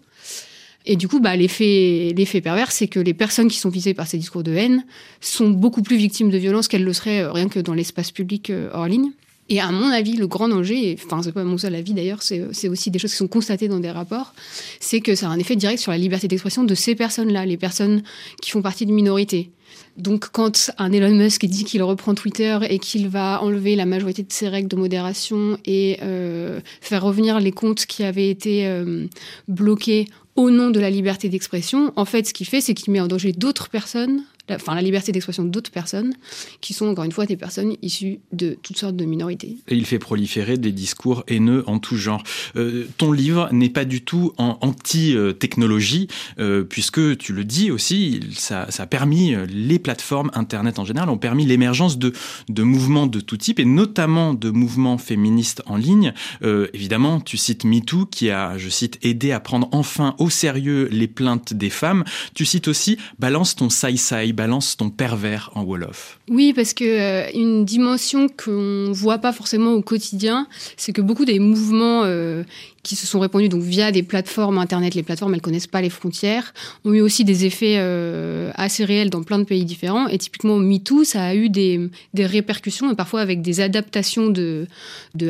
Et 0.86 0.96
du 0.96 1.08
coup, 1.08 1.20
bah, 1.20 1.36
l'effet, 1.36 2.40
pervers, 2.42 2.72
c'est 2.72 2.88
que 2.88 3.00
les 3.00 3.14
personnes 3.14 3.48
qui 3.48 3.58
sont 3.58 3.68
visées 3.68 3.94
par 3.94 4.06
ces 4.06 4.16
discours 4.16 4.42
de 4.42 4.52
haine 4.52 4.84
sont 5.20 5.50
beaucoup 5.50 5.82
plus 5.82 5.96
victimes 5.96 6.30
de 6.30 6.38
violences 6.38 6.68
qu'elles 6.68 6.84
le 6.84 6.92
seraient 6.92 7.20
euh, 7.20 7.32
rien 7.32 7.48
que 7.48 7.60
dans 7.60 7.74
l'espace 7.74 8.10
public 8.10 8.50
euh, 8.50 8.70
hors 8.72 8.86
ligne. 8.86 9.10
Et 9.50 9.60
à 9.60 9.70
mon 9.72 9.88
avis, 9.88 10.12
le 10.12 10.28
grand 10.28 10.48
danger, 10.48 10.96
enfin 11.04 11.22
c'est 11.24 11.32
pas 11.32 11.42
mon 11.42 11.58
seul 11.58 11.74
avis 11.74 11.92
d'ailleurs, 11.92 12.22
c'est 12.22 12.68
aussi 12.68 12.90
des 12.92 13.00
choses 13.00 13.10
qui 13.10 13.16
sont 13.16 13.26
constatées 13.26 13.66
dans 13.66 13.80
des 13.80 13.90
rapports, 13.90 14.32
c'est 14.78 15.00
que 15.00 15.16
ça 15.16 15.26
a 15.26 15.30
un 15.30 15.40
effet 15.40 15.56
direct 15.56 15.80
sur 15.80 15.90
la 15.90 15.98
liberté 15.98 16.28
d'expression 16.28 16.62
de 16.62 16.74
ces 16.76 16.94
personnes-là, 16.94 17.44
les 17.46 17.56
personnes 17.56 18.04
qui 18.40 18.52
font 18.52 18.62
partie 18.62 18.86
de 18.86 18.92
minorités. 18.92 19.50
Donc 19.96 20.28
quand 20.32 20.70
un 20.78 20.92
Elon 20.92 21.14
Musk 21.14 21.44
dit 21.44 21.64
qu'il 21.64 21.82
reprend 21.82 22.14
Twitter 22.14 22.58
et 22.68 22.78
qu'il 22.78 23.08
va 23.08 23.42
enlever 23.42 23.76
la 23.76 23.86
majorité 23.86 24.22
de 24.22 24.32
ses 24.32 24.48
règles 24.48 24.68
de 24.68 24.76
modération 24.76 25.58
et 25.64 25.98
euh, 26.02 26.60
faire 26.80 27.02
revenir 27.02 27.40
les 27.40 27.52
comptes 27.52 27.86
qui 27.86 28.04
avaient 28.04 28.30
été 28.30 28.66
euh, 28.66 29.06
bloqués 29.48 30.06
au 30.36 30.50
nom 30.50 30.70
de 30.70 30.80
la 30.80 30.90
liberté 30.90 31.28
d'expression, 31.28 31.92
en 31.96 32.04
fait 32.04 32.26
ce 32.26 32.32
qu'il 32.32 32.46
fait 32.46 32.60
c'est 32.60 32.74
qu'il 32.74 32.92
met 32.92 33.00
en 33.00 33.08
danger 33.08 33.32
d'autres 33.32 33.68
personnes 33.68 34.22
la, 34.50 34.56
enfin, 34.56 34.74
la 34.74 34.82
liberté 34.82 35.12
d'expression 35.12 35.44
d'autres 35.44 35.70
personnes, 35.70 36.12
qui 36.60 36.74
sont 36.74 36.86
encore 36.86 37.04
une 37.04 37.12
fois 37.12 37.24
des 37.24 37.36
personnes 37.36 37.76
issues 37.82 38.20
de 38.32 38.58
toutes 38.62 38.76
sortes 38.76 38.96
de 38.96 39.04
minorités. 39.04 39.56
Il 39.68 39.86
fait 39.86 39.98
proliférer 39.98 40.58
des 40.58 40.72
discours 40.72 41.24
haineux 41.28 41.64
en 41.66 41.78
tout 41.78 41.96
genre. 41.96 42.22
Euh, 42.56 42.86
ton 42.98 43.12
livre 43.12 43.48
n'est 43.52 43.70
pas 43.70 43.84
du 43.84 44.02
tout 44.02 44.32
en 44.36 44.58
anti-technologie, 44.60 46.08
euh, 46.38 46.64
puisque 46.64 47.16
tu 47.18 47.32
le 47.32 47.44
dis 47.44 47.70
aussi, 47.70 48.20
ça, 48.34 48.66
a 48.76 48.86
permis, 48.86 49.34
euh, 49.34 49.46
les 49.48 49.78
plateformes 49.78 50.30
Internet 50.34 50.78
en 50.78 50.84
général 50.84 51.08
ont 51.08 51.18
permis 51.18 51.46
l'émergence 51.46 51.98
de, 51.98 52.12
de 52.48 52.62
mouvements 52.62 53.06
de 53.06 53.20
tout 53.20 53.36
type, 53.36 53.60
et 53.60 53.64
notamment 53.64 54.34
de 54.34 54.50
mouvements 54.50 54.98
féministes 54.98 55.62
en 55.66 55.76
ligne. 55.76 56.12
évidemment, 56.42 57.20
tu 57.20 57.36
cites 57.36 57.64
MeToo, 57.64 58.06
qui 58.06 58.30
a, 58.30 58.58
je 58.58 58.68
cite, 58.68 58.98
aidé 59.02 59.32
à 59.32 59.40
prendre 59.40 59.68
enfin 59.72 60.14
au 60.18 60.28
sérieux 60.28 60.88
les 60.90 61.06
plaintes 61.06 61.54
des 61.54 61.70
femmes. 61.70 62.04
Tu 62.34 62.44
cites 62.44 62.68
aussi 62.68 62.96
Balance 63.18 63.54
ton 63.54 63.70
sci-sci 63.70 64.32
balance 64.40 64.78
ton 64.78 64.88
pervers 64.88 65.50
en 65.54 65.64
Wolof. 65.64 66.18
Oui, 66.30 66.54
parce 66.54 66.72
que 66.72 66.84
euh, 66.84 67.30
une 67.34 67.66
dimension 67.66 68.26
qu'on 68.26 68.90
voit 68.90 69.18
pas 69.18 69.34
forcément 69.34 69.72
au 69.74 69.82
quotidien, 69.82 70.46
c'est 70.78 70.94
que 70.94 71.02
beaucoup 71.02 71.26
des 71.26 71.38
mouvements 71.38 72.04
euh, 72.04 72.42
qui 72.82 72.96
se 72.96 73.06
sont 73.06 73.20
répandus 73.20 73.50
donc 73.50 73.60
via 73.60 73.92
des 73.92 74.02
plateformes 74.02 74.56
internet, 74.56 74.94
les 74.94 75.02
plateformes 75.02 75.34
elles 75.34 75.42
connaissent 75.42 75.66
pas 75.66 75.82
les 75.82 75.90
frontières, 75.90 76.54
ont 76.86 76.94
eu 76.94 77.02
aussi 77.02 77.24
des 77.24 77.44
effets 77.44 77.74
euh, 77.76 78.50
assez 78.54 78.82
réels 78.82 79.10
dans 79.10 79.22
plein 79.22 79.38
de 79.38 79.44
pays 79.44 79.66
différents. 79.66 80.08
Et 80.08 80.16
typiquement 80.16 80.56
MeToo, 80.56 81.04
ça 81.04 81.22
a 81.22 81.34
eu 81.34 81.50
des, 81.50 81.90
répercussions 82.18 82.90
et 82.90 82.94
parfois 82.94 83.20
avec 83.20 83.42
des 83.42 83.60
adaptations 83.60 84.30
de, 84.30 84.68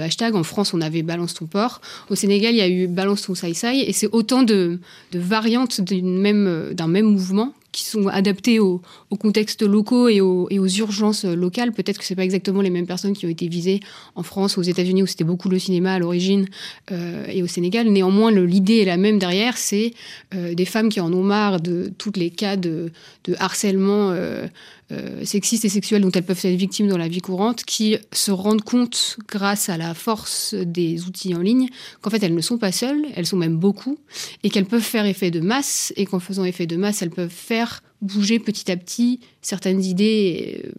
hashtags. 0.00 0.36
En 0.36 0.44
France, 0.44 0.72
on 0.72 0.80
avait 0.80 1.02
Balance 1.02 1.34
ton 1.34 1.46
port. 1.46 1.80
Au 2.10 2.14
Sénégal, 2.14 2.54
il 2.54 2.58
y 2.58 2.62
a 2.62 2.68
eu 2.68 2.86
Balance 2.86 3.22
ton 3.22 3.34
sai 3.34 3.54
sai. 3.54 3.80
Et 3.80 3.92
c'est 3.92 4.08
autant 4.12 4.44
de, 4.44 4.78
variantes 5.12 5.80
d'un 5.80 6.86
même 6.86 7.06
mouvement 7.06 7.54
qui 7.72 7.84
sont 7.84 8.08
adaptés 8.08 8.58
aux, 8.58 8.80
contextes 9.18 9.62
locaux 9.62 10.08
et 10.08 10.20
aux, 10.20 10.48
urgences 10.50 11.24
locales. 11.24 11.72
Peut-être 11.72 11.98
que 11.98 12.04
c'est 12.04 12.14
pas 12.14 12.24
exactement 12.24 12.62
les 12.62 12.70
mêmes 12.70 12.86
personnes 12.86 13.12
qui 13.12 13.26
ont 13.26 13.28
été 13.28 13.48
visées 13.48 13.80
en 14.14 14.22
France, 14.22 14.58
aux 14.58 14.62
États-Unis 14.62 15.02
où 15.02 15.06
c'était 15.06 15.24
beaucoup 15.24 15.48
le 15.48 15.58
cinéma 15.58 15.94
à 15.94 15.98
l'origine 15.98 16.46
euh, 16.92 17.26
et 17.28 17.42
au 17.42 17.46
Sénégal. 17.46 17.88
Néanmoins, 17.88 18.30
l'idée 18.30 18.78
est 18.78 18.84
la 18.84 18.96
même 18.96 19.18
derrière, 19.18 19.56
c'est 19.56 19.94
euh, 20.34 20.54
des 20.54 20.64
femmes 20.64 20.88
qui 20.88 21.00
en 21.00 21.12
ont 21.12 21.22
marre 21.22 21.60
de 21.60 21.92
tous 21.98 22.12
les 22.16 22.30
cas 22.30 22.56
de, 22.56 22.90
harcèlement. 23.38 24.10
Euh, 24.10 24.46
euh, 24.92 25.24
sexistes 25.24 25.64
et 25.64 25.68
sexuelles 25.68 26.02
dont 26.02 26.10
elles 26.10 26.24
peuvent 26.24 26.40
être 26.44 26.56
victimes 26.56 26.88
dans 26.88 26.98
la 26.98 27.08
vie 27.08 27.20
courante, 27.20 27.64
qui 27.64 27.96
se 28.12 28.30
rendent 28.30 28.62
compte, 28.62 29.16
grâce 29.28 29.68
à 29.68 29.76
la 29.76 29.94
force 29.94 30.54
des 30.54 31.04
outils 31.04 31.34
en 31.34 31.40
ligne, 31.40 31.68
qu'en 32.00 32.10
fait 32.10 32.22
elles 32.22 32.34
ne 32.34 32.40
sont 32.40 32.58
pas 32.58 32.72
seules, 32.72 33.06
elles 33.14 33.26
sont 33.26 33.36
même 33.36 33.56
beaucoup, 33.56 33.98
et 34.42 34.50
qu'elles 34.50 34.66
peuvent 34.66 34.80
faire 34.80 35.06
effet 35.06 35.30
de 35.30 35.40
masse, 35.40 35.92
et 35.96 36.06
qu'en 36.06 36.20
faisant 36.20 36.44
effet 36.44 36.66
de 36.66 36.76
masse, 36.76 37.02
elles 37.02 37.10
peuvent 37.10 37.28
faire 37.28 37.82
bouger 38.02 38.38
petit 38.38 38.70
à 38.70 38.76
petit 38.76 39.20
certaines 39.42 39.82
idées 39.82 40.62
euh, 40.64 40.70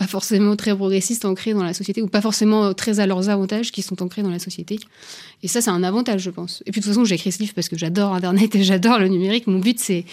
pas 0.00 0.06
forcément 0.06 0.56
très 0.56 0.74
progressistes 0.74 1.26
ancrées 1.26 1.52
dans 1.52 1.62
la 1.62 1.74
société 1.74 2.00
ou 2.00 2.06
pas 2.06 2.22
forcément 2.22 2.72
très 2.72 3.00
à 3.00 3.06
leurs 3.06 3.28
avantages 3.28 3.70
qui 3.70 3.82
sont 3.82 4.02
ancrés 4.02 4.22
dans 4.22 4.30
la 4.30 4.38
société. 4.38 4.78
Et 5.42 5.48
ça, 5.48 5.60
c'est 5.60 5.68
un 5.68 5.82
avantage, 5.82 6.22
je 6.22 6.30
pense. 6.30 6.62
Et 6.64 6.72
puis 6.72 6.80
de 6.80 6.86
toute 6.86 6.94
façon, 6.94 7.04
j'ai 7.04 7.16
écrit 7.16 7.32
ce 7.32 7.38
livre 7.38 7.52
parce 7.54 7.68
que 7.68 7.76
j'adore 7.76 8.14
Internet 8.14 8.54
et 8.54 8.62
j'adore 8.64 8.98
le 8.98 9.08
numérique. 9.08 9.46
Mon 9.46 9.58
but, 9.58 9.78
c'est, 9.78 10.04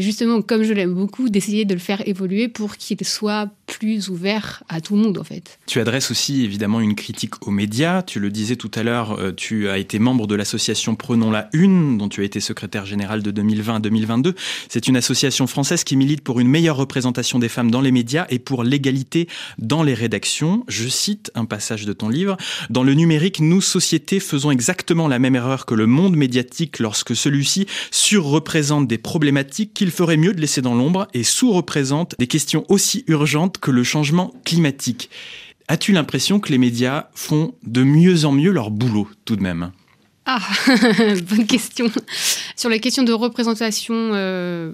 justement, 0.00 0.42
comme 0.42 0.62
je 0.62 0.72
l'aime 0.72 0.94
beaucoup, 0.94 1.28
d'essayer 1.28 1.64
de 1.64 1.74
le 1.74 1.80
faire 1.80 2.06
évoluer 2.06 2.46
pour 2.46 2.76
qu'il 2.76 3.04
soit 3.04 3.48
plus 3.66 4.10
ouvert 4.10 4.62
à 4.68 4.80
tout 4.80 4.94
le 4.94 5.02
monde, 5.02 5.18
en 5.18 5.24
fait. 5.24 5.58
Tu 5.66 5.80
adresses 5.80 6.12
aussi 6.12 6.44
évidemment 6.44 6.80
une 6.80 6.94
critique 6.94 7.44
aux 7.46 7.50
médias. 7.50 8.02
Tu 8.02 8.20
le 8.20 8.30
disais 8.30 8.54
tout 8.54 8.70
à 8.74 8.84
l'heure, 8.84 9.18
euh, 9.18 9.32
tu 9.32 9.68
as 9.68 9.78
été 9.78 9.98
membre 9.98 10.28
de 10.28 10.36
l'association 10.36 10.94
Prenons 10.94 11.32
la 11.32 11.48
Une, 11.52 11.98
dont 11.98 12.08
tu 12.08 12.20
as 12.20 12.24
été 12.24 12.38
secrétaire 12.38 12.86
général 12.86 13.22
de 13.22 13.30
2020 13.32 13.76
à 13.76 13.80
2022. 13.80 14.34
C'est 14.68 14.86
une 14.86 14.96
association 14.96 15.48
française 15.48 15.82
qui 15.82 15.96
milite 15.96 16.20
pour 16.20 16.38
une 16.38 16.48
meilleure 16.48 16.76
représentation 16.76 17.40
des 17.40 17.48
femmes 17.48 17.72
dans 17.72 17.80
les 17.80 17.92
médias 17.92 18.26
et 18.30 18.38
pour 18.38 18.62
l'égalité 18.62 19.26
dans 19.58 19.82
les 19.82 19.94
rédactions. 19.94 20.64
Je 20.68 20.88
cite 20.88 21.30
un 21.34 21.44
passage 21.44 21.84
de 21.86 21.92
ton 21.92 22.08
livre. 22.08 22.36
Dans 22.70 22.82
le 22.82 22.94
numérique, 22.94 23.40
nous, 23.40 23.60
sociétés, 23.60 24.20
faisons 24.20 24.50
exactement 24.50 25.08
la 25.08 25.18
même 25.18 25.36
erreur 25.36 25.66
que 25.66 25.74
le 25.74 25.86
monde 25.86 26.16
médiatique 26.16 26.78
lorsque 26.78 27.16
celui-ci 27.16 27.66
surreprésente 27.90 28.88
des 28.88 28.98
problématiques 28.98 29.74
qu'il 29.74 29.90
ferait 29.90 30.16
mieux 30.16 30.34
de 30.34 30.40
laisser 30.40 30.62
dans 30.62 30.74
l'ombre 30.74 31.08
et 31.14 31.24
sous-représente 31.24 32.14
des 32.18 32.26
questions 32.26 32.64
aussi 32.68 33.04
urgentes 33.06 33.58
que 33.58 33.70
le 33.70 33.84
changement 33.84 34.32
climatique. 34.44 35.10
As-tu 35.68 35.92
l'impression 35.92 36.40
que 36.40 36.50
les 36.50 36.58
médias 36.58 37.06
font 37.14 37.54
de 37.64 37.82
mieux 37.82 38.24
en 38.24 38.32
mieux 38.32 38.50
leur 38.50 38.70
boulot 38.70 39.08
tout 39.24 39.36
de 39.36 39.42
même? 39.42 39.72
Ah, 40.24 40.40
bonne 41.30 41.46
question. 41.46 41.90
Sur 42.54 42.70
la 42.70 42.78
question 42.78 43.02
de 43.02 43.12
représentation, 43.12 43.94
euh, 43.96 44.72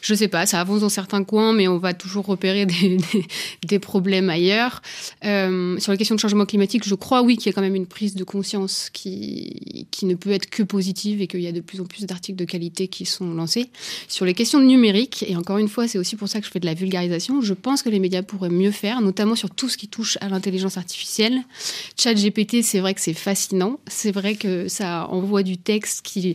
je 0.00 0.14
sais 0.14 0.28
pas, 0.28 0.46
ça 0.46 0.60
avance 0.60 0.80
dans 0.80 0.88
certains 0.88 1.24
coins, 1.24 1.52
mais 1.52 1.68
on 1.68 1.76
va 1.76 1.92
toujours 1.92 2.24
repérer 2.24 2.64
des, 2.64 3.78
problèmes 3.80 4.30
ailleurs. 4.30 4.80
Euh, 5.26 5.78
sur 5.78 5.92
la 5.92 5.98
question 5.98 6.14
de 6.14 6.20
changement 6.20 6.46
climatique, 6.46 6.88
je 6.88 6.94
crois 6.94 7.20
oui 7.20 7.36
qu'il 7.36 7.46
y 7.46 7.48
a 7.50 7.52
quand 7.52 7.60
même 7.60 7.74
une 7.74 7.86
prise 7.86 8.14
de 8.14 8.24
conscience 8.24 8.88
qui, 8.90 9.86
qui 9.90 10.06
ne 10.06 10.14
peut 10.14 10.30
être 10.30 10.48
que 10.48 10.62
positive 10.62 11.20
et 11.20 11.26
qu'il 11.26 11.42
y 11.42 11.48
a 11.48 11.52
de 11.52 11.60
plus 11.60 11.82
en 11.82 11.84
plus 11.84 12.06
d'articles 12.06 12.38
de 12.38 12.46
qualité 12.46 12.88
qui 12.88 13.04
sont 13.04 13.34
lancés. 13.34 13.68
Sur 14.08 14.24
les 14.24 14.32
questions 14.32 14.60
numériques, 14.60 15.22
et 15.28 15.36
encore 15.36 15.58
une 15.58 15.68
fois, 15.68 15.86
c'est 15.86 15.98
aussi 15.98 16.16
pour 16.16 16.28
ça 16.28 16.40
que 16.40 16.46
je 16.46 16.50
fais 16.50 16.60
de 16.60 16.66
la 16.66 16.74
vulgarisation, 16.74 17.42
je 17.42 17.52
pense 17.52 17.82
que 17.82 17.90
les 17.90 17.98
médias 17.98 18.22
pourraient 18.22 18.48
mieux 18.48 18.72
faire, 18.72 19.02
notamment 19.02 19.34
sur 19.34 19.50
tout 19.50 19.68
ce 19.68 19.76
qui 19.76 19.88
touche 19.88 20.16
à 20.22 20.30
l'intelligence 20.30 20.78
artificielle. 20.78 21.42
Chat 21.98 22.14
GPT, 22.14 22.62
c'est 22.62 22.80
vrai 22.80 22.94
que 22.94 23.02
c'est 23.02 23.12
fascinant. 23.12 23.80
C'est 23.86 24.12
vrai 24.12 24.34
que 24.34 24.66
ça 24.68 24.87
envoie 24.88 25.42
du 25.42 25.58
texte 25.58 26.02
qui 26.02 26.34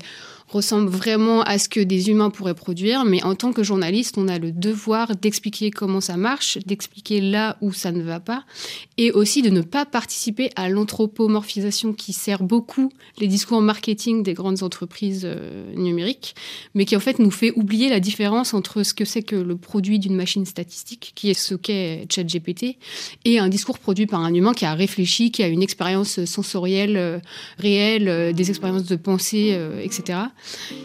ressemble 0.53 0.89
vraiment 0.89 1.41
à 1.41 1.57
ce 1.57 1.67
que 1.67 1.79
des 1.79 2.09
humains 2.09 2.29
pourraient 2.29 2.53
produire, 2.53 3.05
mais 3.05 3.23
en 3.23 3.35
tant 3.35 3.51
que 3.51 3.63
journaliste, 3.63 4.17
on 4.17 4.27
a 4.27 4.37
le 4.37 4.51
devoir 4.51 5.15
d'expliquer 5.15 5.71
comment 5.71 6.01
ça 6.01 6.15
marche, 6.15 6.59
d'expliquer 6.65 7.21
là 7.21 7.57
où 7.61 7.73
ça 7.73 7.91
ne 7.91 8.03
va 8.03 8.19
pas, 8.19 8.45
et 8.97 9.11
aussi 9.11 9.41
de 9.41 9.49
ne 9.49 9.61
pas 9.61 9.85
participer 9.85 10.51
à 10.55 10.69
l'anthropomorphisation 10.69 11.93
qui 11.93 12.13
sert 12.13 12.43
beaucoup 12.43 12.91
les 13.17 13.27
discours 13.27 13.61
marketing 13.61 14.23
des 14.23 14.33
grandes 14.33 14.63
entreprises 14.63 15.23
euh, 15.25 15.73
numériques, 15.75 16.35
mais 16.75 16.85
qui 16.85 16.95
en 16.95 16.99
fait 16.99 17.19
nous 17.19 17.31
fait 17.31 17.51
oublier 17.55 17.89
la 17.89 17.99
différence 17.99 18.53
entre 18.53 18.83
ce 18.83 18.93
que 18.93 19.05
c'est 19.05 19.23
que 19.23 19.35
le 19.35 19.57
produit 19.57 19.99
d'une 19.99 20.15
machine 20.15 20.45
statistique, 20.45 21.13
qui 21.15 21.29
est 21.29 21.33
ce 21.33 21.55
qu'est 21.55 22.05
ChatGPT, 22.13 22.77
et 23.25 23.39
un 23.39 23.49
discours 23.49 23.79
produit 23.79 24.05
par 24.05 24.21
un 24.21 24.33
humain 24.33 24.53
qui 24.53 24.65
a 24.65 24.73
réfléchi, 24.73 25.31
qui 25.31 25.43
a 25.43 25.47
une 25.47 25.63
expérience 25.63 26.23
sensorielle 26.25 26.97
euh, 26.97 27.19
réelle, 27.57 28.07
euh, 28.07 28.33
des 28.33 28.49
expériences 28.49 28.85
de 28.85 28.95
pensée, 28.95 29.57
etc. 29.83 30.19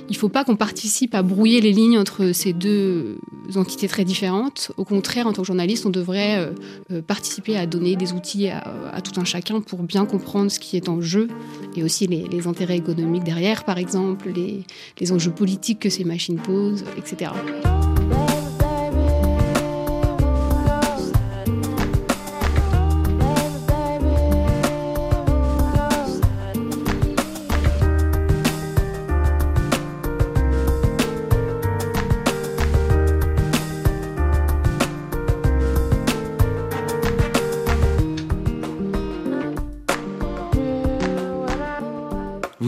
Il 0.09 0.13
ne 0.13 0.17
faut 0.17 0.29
pas 0.29 0.45
qu'on 0.45 0.57
participe 0.57 1.15
à 1.15 1.23
brouiller 1.23 1.61
les 1.61 1.73
lignes 1.73 1.99
entre 1.99 2.33
ces 2.33 2.53
deux 2.53 3.19
entités 3.57 3.89
très 3.89 4.05
différentes. 4.05 4.73
Au 4.77 4.85
contraire, 4.85 5.27
en 5.27 5.33
tant 5.33 5.43
que 5.43 5.47
journaliste, 5.47 5.87
on 5.87 5.91
devrait 5.91 6.39
euh, 6.39 6.51
euh, 6.93 7.03
participer 7.03 7.57
à 7.57 7.67
donner 7.67 7.97
des 7.97 8.13
outils 8.13 8.49
à, 8.49 9.01
tout 9.03 9.19
un 9.21 9.25
chacun 9.25 9.61
pour 9.61 9.83
bien 9.83 10.07
comprendre 10.07 10.51
ce 10.51 10.59
qui 10.59 10.77
est 10.77 10.89
en 10.89 11.01
jeu 11.01 11.29
et 11.77 11.83
aussi 11.83 12.07
les, 12.07 12.47
intérêts 12.47 12.77
économiques 12.77 13.25
derrière, 13.25 13.65
par 13.65 13.79
exemple, 13.79 14.31
les, 14.35 14.65
les 15.01 15.13
enjeux 15.13 15.33
politiques 15.33 15.81
que 15.81 15.91
ces 15.91 16.05
machines 16.05 16.39
posent, 16.39 16.85
etc. 16.97 17.33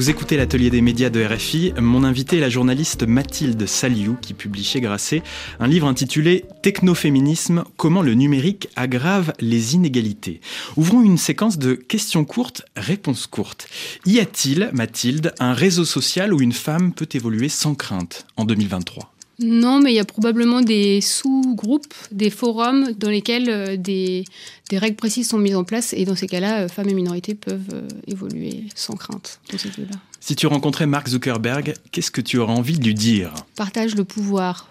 Vous 0.00 0.08
écoutez 0.08 0.38
l'atelier 0.38 0.70
des 0.70 0.80
médias 0.80 1.10
de 1.10 1.22
RFI. 1.22 1.74
Mon 1.78 2.04
invité 2.04 2.38
est 2.38 2.40
la 2.40 2.48
journaliste 2.48 3.02
Mathilde 3.02 3.66
Saliou 3.66 4.16
qui 4.22 4.32
publie 4.32 4.64
chez 4.64 4.80
Grasset 4.80 5.22
un 5.58 5.68
livre 5.68 5.86
intitulé 5.86 6.46
Technoféminisme, 6.62 7.64
comment 7.76 8.00
le 8.00 8.14
numérique 8.14 8.70
aggrave 8.76 9.34
les 9.40 9.74
inégalités. 9.74 10.40
Ouvrons 10.78 11.02
une 11.02 11.18
séquence 11.18 11.58
de 11.58 11.74
questions 11.74 12.24
courtes, 12.24 12.62
réponses 12.76 13.26
courtes. 13.26 13.68
Y 14.06 14.20
a-t-il, 14.20 14.70
Mathilde, 14.72 15.34
un 15.38 15.52
réseau 15.52 15.84
social 15.84 16.32
où 16.32 16.40
une 16.40 16.54
femme 16.54 16.94
peut 16.94 17.08
évoluer 17.12 17.50
sans 17.50 17.74
crainte 17.74 18.26
en 18.38 18.46
2023 18.46 19.12
non, 19.40 19.80
mais 19.80 19.92
il 19.92 19.96
y 19.96 20.00
a 20.00 20.04
probablement 20.04 20.60
des 20.60 21.00
sous-groupes, 21.00 21.94
des 22.12 22.28
forums 22.28 22.92
dans 22.92 23.08
lesquels 23.08 23.48
euh, 23.48 23.76
des, 23.76 24.24
règles 24.70 24.96
précises 24.96 25.28
sont 25.28 25.38
mises 25.38 25.56
en 25.56 25.64
place. 25.64 25.94
Et 25.94 26.04
dans 26.04 26.14
ces 26.14 26.26
cas-là, 26.26 26.60
euh, 26.60 26.68
femmes 26.68 26.90
et 26.90 26.94
minorités 26.94 27.34
peuvent 27.34 27.70
euh, 27.72 27.88
évoluer 28.06 28.64
sans 28.74 28.94
crainte 28.94 29.40
dans 29.50 29.58
ces 29.58 29.68
lieux-là. 29.68 29.96
Si 30.20 30.36
tu 30.36 30.46
rencontrais 30.46 30.86
Mark 30.86 31.08
Zuckerberg, 31.08 31.74
qu'est-ce 31.90 32.10
que 32.10 32.20
tu 32.20 32.36
aurais 32.36 32.52
envie 32.52 32.78
de 32.78 32.84
lui 32.84 32.94
dire? 32.94 33.32
Partage 33.56 33.94
le 33.94 34.04
pouvoir. 34.04 34.68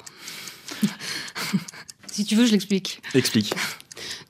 si 2.11 2.23
tu 2.25 2.35
veux, 2.35 2.45
je 2.45 2.51
l'explique. 2.51 3.01
Explique. 3.15 3.53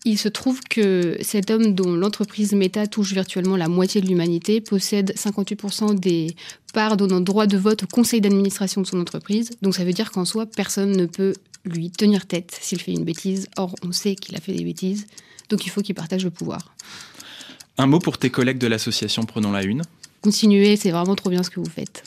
Il 0.06 0.18
se 0.18 0.30
trouve 0.30 0.62
que 0.70 1.18
cet 1.22 1.52
homme 1.52 1.74
dont 1.74 1.94
l'entreprise 1.94 2.54
Meta 2.54 2.88
touche 2.88 3.14
virtuellement 3.14 3.58
la 3.58 3.68
moitié 3.68 4.02
de 4.02 4.08
l'humanité 4.08 4.62
possède 4.62 5.14
58% 5.16 6.00
des 6.00 6.36
parts 6.74 6.98
donnant 6.98 7.22
droit 7.22 7.48
de 7.48 7.58
vote 7.58 7.84
au 7.84 7.88
conseil 7.88 8.22
d'administration 8.22 8.82
de 8.82 8.88
son 8.88 9.00
entreprise. 9.00 9.52
Donc 9.62 9.76
ça 9.76 9.84
veut 9.84 9.94
dire 9.94 10.12
qu'en 10.12 10.26
soi, 10.26 10.46
personne 10.46 10.96
ne 10.96 11.06
peut 11.06 11.34
lui 11.66 11.92
tenir 11.92 12.26
tête 12.26 12.58
s'il 12.62 12.82
fait 12.82 12.92
une 12.92 13.04
bêtise. 13.04 13.48
Or, 13.58 13.76
on 13.84 13.92
sait 13.92 14.16
qu'il 14.16 14.36
a 14.36 14.40
fait 14.40 14.54
des 14.54 14.64
bêtises. 14.64 15.08
Donc 15.50 15.66
il 15.66 15.70
faut 15.70 15.82
qu'il 15.82 15.96
partage 15.96 16.24
le 16.24 16.32
pouvoir. 16.32 16.74
Un 17.78 17.88
mot 17.88 18.00
pour 18.00 18.18
tes 18.18 18.30
collègues 18.30 18.58
de 18.58 18.68
l'association 18.68 19.24
Prenons 19.24 19.52
la 19.52 19.64
Une. 19.64 19.84
Continuez, 20.22 20.76
c'est 20.76 20.92
vraiment 20.92 21.16
trop 21.16 21.30
bien 21.30 21.44
ce 21.44 21.50
que 21.50 21.60
vous 21.60 21.70
faites. 21.70 22.04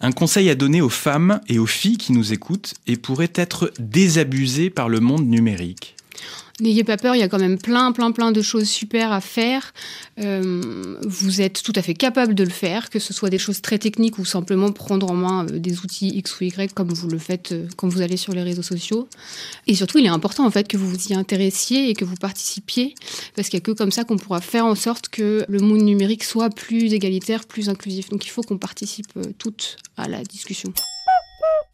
Un 0.00 0.12
conseil 0.12 0.50
à 0.50 0.54
donner 0.54 0.80
aux 0.80 0.90
femmes 0.90 1.40
et 1.48 1.58
aux 1.58 1.66
filles 1.66 1.98
qui 1.98 2.12
nous 2.12 2.32
écoutent 2.32 2.74
et 2.86 2.96
pourraient 2.96 3.32
être 3.34 3.72
désabusées 3.78 4.70
par 4.70 4.88
le 4.88 5.00
monde 5.00 5.26
numérique 5.26 5.94
N'ayez 6.60 6.84
pas 6.84 6.96
peur, 6.96 7.16
il 7.16 7.18
y 7.18 7.22
a 7.22 7.28
quand 7.28 7.40
même 7.40 7.58
plein, 7.58 7.90
plein, 7.90 8.12
plein 8.12 8.30
de 8.30 8.40
choses 8.40 8.68
super 8.68 9.10
à 9.10 9.20
faire. 9.20 9.72
Euh, 10.20 10.96
vous 11.02 11.40
êtes 11.40 11.60
tout 11.64 11.72
à 11.74 11.82
fait 11.82 11.94
capable 11.94 12.32
de 12.36 12.44
le 12.44 12.50
faire, 12.50 12.90
que 12.90 13.00
ce 13.00 13.12
soit 13.12 13.28
des 13.28 13.38
choses 13.38 13.60
très 13.60 13.78
techniques 13.78 14.18
ou 14.18 14.24
simplement 14.24 14.70
prendre 14.70 15.10
en 15.10 15.14
main 15.14 15.46
euh, 15.46 15.58
des 15.58 15.80
outils 15.80 16.10
X 16.10 16.40
ou 16.40 16.44
Y 16.44 16.72
comme 16.72 16.92
vous 16.92 17.08
le 17.08 17.18
faites 17.18 17.50
euh, 17.50 17.66
quand 17.76 17.88
vous 17.88 18.02
allez 18.02 18.16
sur 18.16 18.34
les 18.34 18.44
réseaux 18.44 18.62
sociaux. 18.62 19.08
Et 19.66 19.74
surtout, 19.74 19.98
il 19.98 20.06
est 20.06 20.10
important 20.10 20.46
en 20.46 20.50
fait 20.52 20.68
que 20.68 20.76
vous 20.76 20.88
vous 20.88 21.08
y 21.08 21.14
intéressiez 21.14 21.90
et 21.90 21.94
que 21.94 22.04
vous 22.04 22.14
participiez, 22.14 22.94
parce 23.34 23.48
qu'il 23.48 23.58
n'y 23.58 23.62
a 23.62 23.64
que 23.64 23.72
comme 23.72 23.90
ça 23.90 24.04
qu'on 24.04 24.16
pourra 24.16 24.40
faire 24.40 24.64
en 24.64 24.76
sorte 24.76 25.08
que 25.08 25.44
le 25.48 25.58
monde 25.58 25.82
numérique 25.82 26.22
soit 26.22 26.50
plus 26.50 26.92
égalitaire, 26.92 27.46
plus 27.46 27.68
inclusif. 27.68 28.10
Donc 28.10 28.26
il 28.26 28.30
faut 28.30 28.42
qu'on 28.42 28.58
participe 28.58 29.18
toutes 29.38 29.76
à 29.96 30.06
la 30.06 30.22
discussion. 30.22 30.72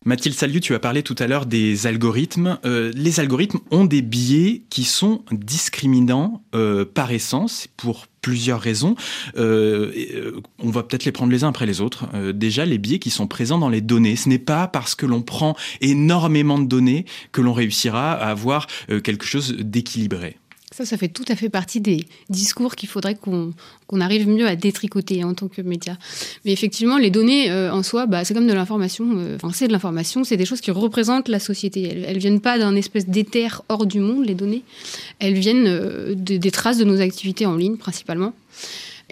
Mathilde 0.07 0.35
Saliu, 0.35 0.61
tu 0.61 0.75
as 0.75 0.78
parlé 0.78 1.02
tout 1.02 1.14
à 1.19 1.26
l'heure 1.26 1.45
des 1.45 1.87
algorithmes. 1.87 2.59
Euh, 2.64 2.90
les 2.95 3.21
algorithmes 3.21 3.59
ont 3.71 3.85
des 3.85 4.00
biais 4.00 4.62
qui 4.71 4.85
sont 4.85 5.23
discriminants 5.30 6.42
euh, 6.54 6.87
par 6.87 7.12
essence 7.12 7.69
pour 7.76 8.07
plusieurs 8.23 8.62
raisons. 8.62 8.95
Euh, 9.37 10.40
on 10.59 10.71
va 10.71 10.85
peut-être 10.85 11.04
les 11.04 11.12
prendre 11.12 11.30
les 11.30 11.45
uns 11.45 11.50
après 11.50 11.66
les 11.66 11.83
autres. 11.83 12.07
déjà, 12.33 12.64
les 12.64 12.78
biais 12.78 12.99
qui 12.99 13.11
sont 13.11 13.26
présents 13.26 13.59
dans 13.59 13.69
les 13.69 13.83
données. 13.83 14.16
Ce 14.16 14.30
n'est 14.30 14.38
pas 14.38 14.69
parce 14.69 14.95
que 14.95 15.04
l'on 15.04 15.21
prend 15.21 15.54
énormément 15.83 16.59
de 16.59 16.66
données 16.66 17.04
que 17.30 17.42
l'on 17.42 17.52
réussira 17.52 18.12
à 18.12 18.30
avoir 18.30 18.69
quelque 18.88 19.26
chose 19.26 19.54
d'équilibré. 19.59 20.38
Ça, 20.72 20.86
ça 20.86 20.96
fait 20.96 21.08
tout 21.08 21.24
à 21.26 21.34
fait 21.34 21.48
partie 21.48 21.80
des 21.80 22.06
discours 22.28 22.76
qu'il 22.76 22.88
faudrait 22.88 23.16
qu'on 23.16 23.52
arrive 24.00 24.28
mieux 24.28 24.46
à 24.46 24.54
détricoter 24.54 25.24
en 25.24 25.34
tant 25.34 25.48
que 25.48 25.62
média. 25.62 25.98
Mais 26.44 26.52
effectivement, 26.52 26.96
les 26.96 27.10
données 27.10 27.50
euh, 27.50 27.72
en 27.72 27.82
soi, 27.82 28.06
bah, 28.06 28.24
c'est 28.24 28.34
comme 28.34 28.46
de 28.46 28.52
l'information. 28.52 29.06
Euh, 29.16 29.34
enfin, 29.34 29.50
c'est 29.52 29.66
de 29.66 29.72
l'information, 29.72 30.22
c'est 30.22 30.36
des 30.36 30.44
choses 30.44 30.60
qui 30.60 30.70
représentent 30.70 31.26
la 31.26 31.40
société. 31.40 31.82
Elles, 32.06 32.14
ne 32.14 32.20
viennent 32.20 32.40
pas 32.40 32.56
d'un 32.56 32.76
espèce 32.76 33.08
d'éther 33.08 33.62
hors 33.68 33.84
du 33.84 33.98
monde, 33.98 34.24
les 34.26 34.36
données. 34.36 34.62
Elles 35.18 35.34
viennent 35.34 35.66
euh, 35.66 36.14
des 36.14 36.50
traces 36.52 36.78
de 36.78 36.84
nos 36.84 37.00
activités 37.00 37.46
en 37.46 37.56
ligne, 37.56 37.76
principalement. 37.76 38.32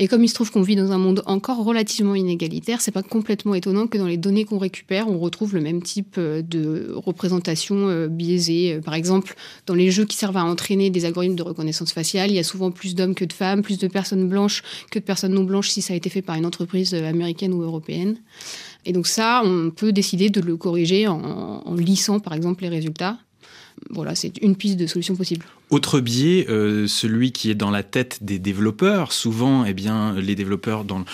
Et 0.01 0.07
comme 0.07 0.23
il 0.23 0.29
se 0.29 0.35
trouve 0.35 0.53
qu'on 0.53 0.63
vit 0.63 0.77
dans 0.77 0.93
un 0.93 0.99
monde 0.99 1.25
encore 1.27 1.65
relativement 1.65 2.15
inégalitaire, 2.15 2.81
c'est 2.81 2.93
pas 2.93 3.03
complètement 3.03 3.55
étonnant 3.55 3.89
que 3.89 3.99
dans 3.99 4.07
les 4.07 4.17
données 4.17 4.45
qu'on 4.45 4.59
récupère, 4.59 5.09
on 5.09 5.19
retrouve 5.19 5.55
le 5.55 5.61
même 5.61 5.83
type 5.83 6.15
euh, 6.19 6.41
de 6.41 6.93
représentation 6.95 7.89
euh, 7.89 8.07
biaisée. 8.07 8.75
Euh, 8.75 8.81
par 8.81 8.95
exemple, 8.95 9.35
dans 9.67 9.75
les 9.75 9.91
jeux 9.91 10.05
qui 10.05 10.17
servent 10.17 10.37
à 10.37 10.45
entraîner 10.45 10.91
des 10.91 11.05
algorithmes 11.05 11.35
de 11.35 11.43
reconnaissance 11.43 11.93
faciale, 11.93 12.31
il 12.31 12.37
y 12.37 12.39
a 12.39 12.45
souvent 12.45 12.71
plus 12.71 12.95
d'hommes 12.95 13.17
que 13.17 13.25
de 13.25 13.33
femmes, 13.33 13.63
plus 13.63 13.79
de 13.79 13.89
personnes 13.89 14.29
blanches 14.29 14.63
que 14.93 15.01
de 15.01 15.05
personnes 15.05 15.35
non 15.35 15.43
blanches 15.43 15.71
si 15.71 15.83
ça 15.83 15.95
a 15.95 15.97
été 15.97 16.11
fait 16.11 16.23
par 16.23 16.37
une 16.37 16.47
entreprise 16.47 16.95
américaine 16.95 17.53
ou 17.53 17.63
européenne. 17.63 18.19
Et 18.87 18.93
donc 18.93 19.09
ça, 19.09 19.43
on 19.45 19.71
peut 19.71 19.91
décider 19.91 20.31
de 20.31 20.41
le 20.41 20.57
corriger 20.57 21.09
en, 21.09 21.19
en 21.19 21.75
lissant 21.75 22.21
par 22.21 22.35
exemple 22.35 22.63
les 22.63 22.69
résultats. 22.69 23.19
Voilà, 23.91 24.15
c'est 24.15 24.39
une 24.43 24.55
piste 24.55 24.77
de 24.77 24.87
solution 24.87 25.17
possible. 25.17 25.45
Autre 25.71 26.01
biais, 26.01 26.47
euh, 26.49 26.87
celui 26.87 27.31
qui 27.31 27.51
est 27.51 27.55
dans 27.55 27.71
la 27.71 27.83
tête 27.83 28.19
des 28.23 28.39
développeurs. 28.39 29.13
Souvent, 29.13 29.67
eh 29.67 29.75
bien, 29.75 30.15
les 30.15 30.35
développeurs 30.35 30.85
dans, 30.85 31.05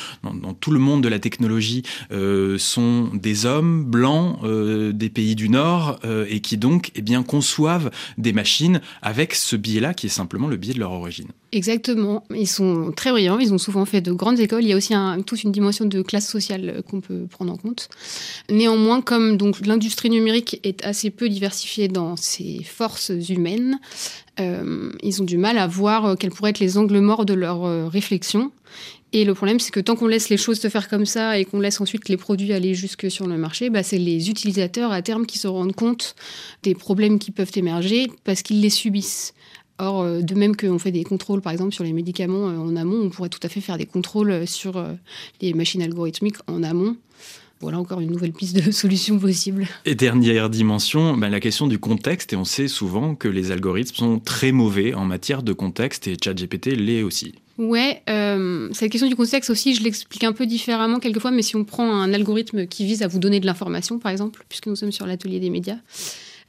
tout 0.60 0.70
le 0.70 0.78
monde 0.78 1.02
de 1.02 1.08
la 1.08 1.18
technologie 1.18 1.82
euh, 2.12 2.56
sont 2.56 3.10
des 3.14 3.46
hommes 3.46 3.84
blancs 3.84 4.38
euh, 4.44 4.92
des 4.92 5.10
pays 5.10 5.34
du 5.34 5.48
Nord 5.48 5.98
et 6.28 6.40
qui 6.40 6.56
donc 6.56 6.92
eh 6.94 7.02
bien, 7.02 7.22
conçoivent 7.22 7.90
des 8.18 8.32
machines 8.32 8.80
avec 9.02 9.34
ce 9.34 9.56
biais-là 9.56 9.92
qui 9.92 10.06
est 10.06 10.10
simplement 10.10 10.46
le 10.46 10.56
biais 10.56 10.74
de 10.74 10.78
leur 10.78 10.92
origine. 10.92 11.28
Exactement. 11.52 12.24
Ils 12.34 12.48
sont 12.48 12.92
très 12.96 13.10
brillants. 13.12 13.38
Ils 13.38 13.54
ont 13.54 13.58
souvent 13.58 13.84
fait 13.84 14.00
de 14.00 14.12
grandes 14.12 14.40
écoles. 14.40 14.64
Il 14.64 14.68
y 14.68 14.72
a 14.72 14.76
aussi 14.76 14.94
toute 15.24 15.44
une 15.44 15.52
dimension 15.52 15.84
de 15.84 16.02
classe 16.02 16.28
sociale 16.28 16.82
qu'on 16.88 17.00
peut 17.00 17.26
prendre 17.30 17.52
en 17.52 17.56
compte. 17.56 17.88
Néanmoins, 18.50 19.00
comme 19.02 19.38
l'industrie 19.64 20.10
numérique 20.10 20.60
est 20.64 20.84
assez 20.84 21.10
peu 21.10 21.28
diversifiée 21.28 21.86
dans 21.86 22.16
ses 22.16 22.64
forces 22.64 23.12
humaines, 23.28 23.78
euh, 24.40 24.90
ils 25.02 25.22
ont 25.22 25.24
du 25.24 25.36
mal 25.36 25.58
à 25.58 25.66
voir 25.66 26.06
euh, 26.06 26.14
quels 26.16 26.30
pourraient 26.30 26.50
être 26.50 26.58
les 26.58 26.76
angles 26.76 26.98
morts 27.00 27.24
de 27.24 27.34
leur 27.34 27.64
euh, 27.64 27.86
réflexion. 27.86 28.50
Et 29.12 29.24
le 29.24 29.32
problème, 29.32 29.60
c'est 29.60 29.70
que 29.70 29.78
tant 29.78 29.94
qu'on 29.94 30.08
laisse 30.08 30.28
les 30.28 30.36
choses 30.36 30.58
se 30.58 30.68
faire 30.68 30.88
comme 30.88 31.06
ça 31.06 31.38
et 31.38 31.44
qu'on 31.44 31.60
laisse 31.60 31.80
ensuite 31.80 32.08
les 32.08 32.16
produits 32.16 32.52
aller 32.52 32.74
jusque 32.74 33.08
sur 33.08 33.28
le 33.28 33.36
marché, 33.36 33.70
bah, 33.70 33.84
c'est 33.84 33.98
les 33.98 34.28
utilisateurs 34.28 34.90
à 34.90 35.02
terme 35.02 35.24
qui 35.24 35.38
se 35.38 35.46
rendent 35.46 35.74
compte 35.74 36.16
des 36.64 36.74
problèmes 36.74 37.20
qui 37.20 37.30
peuvent 37.30 37.52
émerger 37.54 38.10
parce 38.24 38.42
qu'ils 38.42 38.60
les 38.60 38.70
subissent. 38.70 39.34
Or, 39.78 40.04
de 40.04 40.34
même 40.36 40.54
qu'on 40.54 40.78
fait 40.78 40.92
des 40.92 41.02
contrôles, 41.02 41.40
par 41.40 41.52
exemple, 41.52 41.74
sur 41.74 41.82
les 41.82 41.92
médicaments 41.92 42.44
en 42.44 42.76
amont, 42.76 43.02
on 43.02 43.10
pourrait 43.10 43.28
tout 43.28 43.40
à 43.42 43.48
fait 43.48 43.60
faire 43.60 43.76
des 43.76 43.86
contrôles 43.86 44.46
sur 44.46 44.84
les 45.40 45.52
machines 45.52 45.82
algorithmiques 45.82 46.36
en 46.46 46.62
amont 46.62 46.96
voilà 47.64 47.80
encore 47.80 48.00
une 48.00 48.10
nouvelle 48.10 48.32
piste 48.32 48.54
de 48.64 48.70
solution 48.70 49.18
possible. 49.18 49.66
Et 49.84 49.94
dernière 49.94 50.50
dimension, 50.50 51.16
ben, 51.16 51.30
la 51.30 51.40
question 51.40 51.66
du 51.66 51.78
contexte. 51.78 52.32
Et 52.32 52.36
on 52.36 52.44
sait 52.44 52.68
souvent 52.68 53.14
que 53.14 53.26
les 53.26 53.50
algorithmes 53.50 53.96
sont 53.96 54.18
très 54.20 54.52
mauvais 54.52 54.94
en 54.94 55.04
matière 55.04 55.42
de 55.42 55.52
contexte 55.52 56.06
et 56.06 56.16
ChatGPT 56.22 56.76
l'est 56.76 57.02
aussi. 57.02 57.34
Ouais, 57.56 58.02
euh, 58.10 58.68
cette 58.72 58.90
question 58.90 59.08
du 59.08 59.16
contexte 59.16 59.48
aussi, 59.48 59.74
je 59.74 59.82
l'explique 59.82 60.24
un 60.24 60.32
peu 60.32 60.44
différemment 60.44 60.98
quelquefois, 60.98 61.30
mais 61.30 61.42
si 61.42 61.56
on 61.56 61.64
prend 61.64 61.88
un 61.88 62.12
algorithme 62.12 62.66
qui 62.66 62.84
vise 62.84 63.02
à 63.02 63.06
vous 63.06 63.18
donner 63.18 63.40
de 63.40 63.46
l'information, 63.46 63.98
par 63.98 64.12
exemple, 64.12 64.44
puisque 64.48 64.66
nous 64.66 64.76
sommes 64.76 64.92
sur 64.92 65.06
l'atelier 65.06 65.40
des 65.40 65.50
médias, 65.50 65.78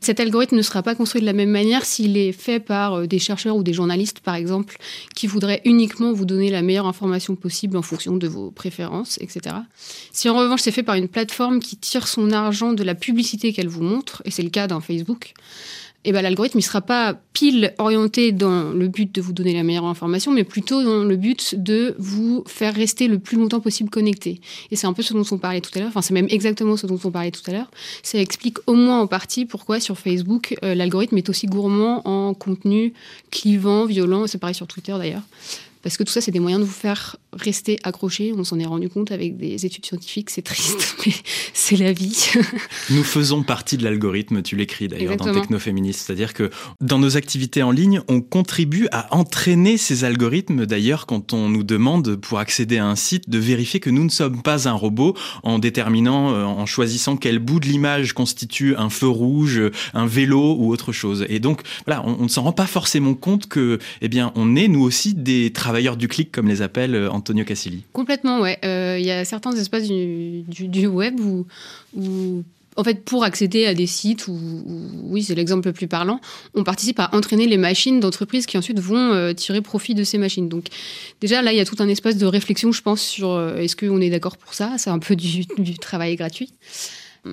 cet 0.05 0.19
algorithme 0.19 0.55
ne 0.55 0.61
sera 0.61 0.83
pas 0.83 0.93
construit 0.93 1.19
de 1.19 1.25
la 1.25 1.33
même 1.33 1.49
manière 1.49 1.83
s'il 1.83 2.15
est 2.15 2.31
fait 2.31 2.59
par 2.59 2.93
euh, 2.93 3.07
des 3.07 3.17
chercheurs 3.17 3.55
ou 3.55 3.63
des 3.63 3.73
journalistes, 3.73 4.19
par 4.19 4.35
exemple, 4.35 4.77
qui 5.15 5.25
voudraient 5.25 5.61
uniquement 5.65 6.13
vous 6.13 6.25
donner 6.25 6.51
la 6.51 6.61
meilleure 6.61 6.85
information 6.85 7.35
possible 7.35 7.75
en 7.75 7.81
fonction 7.81 8.15
de 8.15 8.27
vos 8.27 8.51
préférences, 8.51 9.17
etc. 9.19 9.55
Si 10.11 10.29
en 10.29 10.37
revanche 10.37 10.61
c'est 10.61 10.71
fait 10.71 10.83
par 10.83 10.95
une 10.95 11.07
plateforme 11.07 11.59
qui 11.59 11.75
tire 11.75 12.07
son 12.07 12.31
argent 12.31 12.73
de 12.73 12.83
la 12.83 12.93
publicité 12.93 13.51
qu'elle 13.51 13.67
vous 13.67 13.81
montre, 13.81 14.21
et 14.25 14.31
c'est 14.31 14.43
le 14.43 14.49
cas 14.49 14.67
dans 14.67 14.79
Facebook, 14.79 15.33
eh 16.07 16.11
ben, 16.11 16.21
l'algorithme 16.21 16.59
ne 16.59 16.63
sera 16.63 16.81
pas 16.81 17.15
pile 17.33 17.73
orienté 17.79 18.31
dans 18.31 18.71
le 18.71 18.87
but 18.87 19.13
de 19.13 19.21
vous 19.21 19.33
donner 19.33 19.53
la 19.53 19.63
meilleure 19.63 19.85
information, 19.85 20.31
mais 20.31 20.43
plutôt 20.43 20.83
dans 20.83 21.03
le 21.03 21.15
but 21.15 21.55
de 21.61 21.95
vous 21.97 22.43
faire 22.47 22.73
rester 22.73 23.07
le 23.07 23.19
plus 23.19 23.37
longtemps 23.37 23.59
possible 23.59 23.89
connecté. 23.89 24.39
Et 24.71 24.75
c'est 24.75 24.87
un 24.87 24.93
peu 24.93 25.01
ce 25.01 25.13
dont 25.13 25.25
on 25.31 25.37
parlait 25.37 25.61
tout 25.61 25.71
à 25.75 25.79
l'heure, 25.79 25.89
enfin 25.89 26.01
c'est 26.01 26.13
même 26.13 26.27
exactement 26.29 26.77
ce 26.77 26.85
dont 26.85 26.99
on 27.03 27.11
parlait 27.11 27.31
tout 27.31 27.41
à 27.47 27.51
l'heure. 27.51 27.71
Ça 28.03 28.19
explique 28.19 28.57
au 28.67 28.73
moins 28.73 29.01
en 29.01 29.07
partie 29.07 29.45
pourquoi 29.45 29.79
sur 29.79 29.97
Facebook, 29.97 30.55
euh, 30.63 30.75
l'algorithme 30.75 31.17
est 31.17 31.27
aussi 31.29 31.47
gourmand 31.47 32.07
en 32.07 32.33
contenu 32.33 32.93
clivant, 33.31 33.85
violent, 33.85 34.27
c'est 34.27 34.37
pareil 34.37 34.55
sur 34.55 34.67
Twitter 34.67 34.93
d'ailleurs. 34.97 35.23
Parce 35.85 35.97
que 35.97 36.03
tout 36.03 36.11
ça, 36.11 36.19
c'est 36.19 36.31
des 36.31 36.39
moyens 36.39 36.59
de 36.59 36.65
vous 36.65 36.73
faire 36.73 37.15
rester 37.31 37.77
accroché. 37.83 38.33
On 38.35 38.43
s'en 38.43 38.57
est 38.59 38.65
rendu 38.65 38.89
compte 38.89 39.11
avec 39.11 39.37
des 39.37 39.67
études 39.67 39.85
scientifiques. 39.85 40.31
C'est 40.31 40.41
triste, 40.41 40.95
mais 41.05 41.13
c'est 41.53 41.75
la 41.75 41.93
vie. 41.93 42.31
Nous 42.89 43.03
faisons 43.03 43.43
partie 43.43 43.77
de 43.77 43.83
l'algorithme, 43.83 44.41
tu 44.41 44.55
l'écris 44.55 44.87
d'ailleurs 44.87 45.15
dans 45.15 45.31
Technoféministe. 45.31 46.07
C'est-à-dire 46.07 46.33
que 46.33 46.49
dans 46.81 46.97
nos 46.97 47.17
activités 47.17 47.61
en 47.61 47.69
ligne, 47.69 48.01
on 48.07 48.19
contribue 48.21 48.87
à 48.91 49.15
entraîner 49.15 49.77
ces 49.77 50.05
algorithmes. 50.05 50.65
D'ailleurs, 50.65 51.05
quand 51.05 51.33
on 51.33 51.49
nous 51.49 51.63
demande 51.63 52.15
pour 52.15 52.39
accéder 52.39 52.79
à 52.79 52.87
un 52.87 52.95
site 52.95 53.29
de 53.29 53.37
vérifier 53.37 53.79
que 53.79 53.91
nous 53.91 54.05
ne 54.05 54.09
sommes 54.09 54.41
pas 54.41 54.67
un 54.67 54.73
robot 54.73 55.15
en 55.43 55.59
déterminant, 55.59 56.33
euh, 56.33 56.45
en 56.45 56.65
choisissant 56.65 57.15
quel 57.15 57.37
bout 57.37 57.59
de 57.59 57.67
l'image 57.67 58.13
constitue 58.13 58.75
un 58.75 58.89
feu 58.89 59.07
rouge, 59.07 59.61
un 59.93 60.07
vélo 60.07 60.55
ou 60.57 60.71
autre 60.71 60.91
chose. 60.91 61.27
Et 61.29 61.39
donc, 61.39 61.61
voilà, 61.85 62.03
on, 62.07 62.23
ne 62.23 62.27
s'en 62.27 62.41
rend 62.41 62.53
pas 62.53 62.65
forcément 62.65 63.13
compte 63.13 63.45
que, 63.45 63.77
eh 64.01 64.07
bien, 64.07 64.31
on 64.33 64.55
est 64.55 64.67
nous 64.67 64.81
aussi 64.81 65.13
des 65.13 65.53
travailleurs 65.53 65.74
travailleurs 65.75 65.97
du 65.97 66.07
clic, 66.07 66.31
comme 66.31 66.47
les 66.47 66.61
appelle 66.61 66.95
euh, 66.95 67.11
Antonio 67.11 67.43
Cassilli. 67.43 67.83
Complètement, 67.91 68.39
ouais. 68.39 68.57
Euh, 68.63 68.95
il 68.97 69.05
y 69.05 69.11
a 69.11 69.25
certains 69.25 69.51
espaces 69.51 69.89
du, 69.89 70.87
web 70.87 71.19
où, 71.19 71.45
en 72.77 72.83
fait, 72.85 73.03
pour 73.03 73.25
accéder 73.25 73.65
à 73.65 73.73
des 73.73 73.85
sites, 73.85 74.29
où, 74.29 74.39
oui, 75.03 75.21
c'est 75.21 75.35
l'exemple 75.35 75.67
le 75.67 75.73
plus 75.73 75.87
parlant, 75.87 76.21
on 76.53 76.63
participe 76.63 76.97
à 77.01 77.09
entraîner 77.11 77.45
les 77.45 77.57
machines 77.57 77.99
d'entreprises 77.99 78.45
qui 78.45 78.57
ensuite 78.57 78.79
vont 78.79 79.11
euh, 79.11 79.33
tirer 79.33 79.59
profit 79.59 79.95
de 79.95 80.05
ces 80.05 80.17
machines. 80.17 80.47
Donc, 80.47 80.67
déjà, 81.19 81.41
là, 81.41 81.51
il 81.51 81.57
y 81.57 81.61
a 81.61 81.65
tout 81.65 81.75
un 81.79 81.89
espace 81.89 82.15
de 82.15 82.25
réflexion, 82.25 82.71
je 82.71 82.81
pense, 82.81 83.01
sur 83.01 83.37
est-ce 83.57 83.75
qu'on 83.75 83.99
est 83.99 84.09
d'accord 84.09 84.37
pour 84.37 84.53
ça? 84.53 84.75
C'est 84.77 84.91
un 84.91 84.99
peu 84.99 85.17
du 85.17 85.77
travail 85.77 86.15
gratuit. 86.15 86.53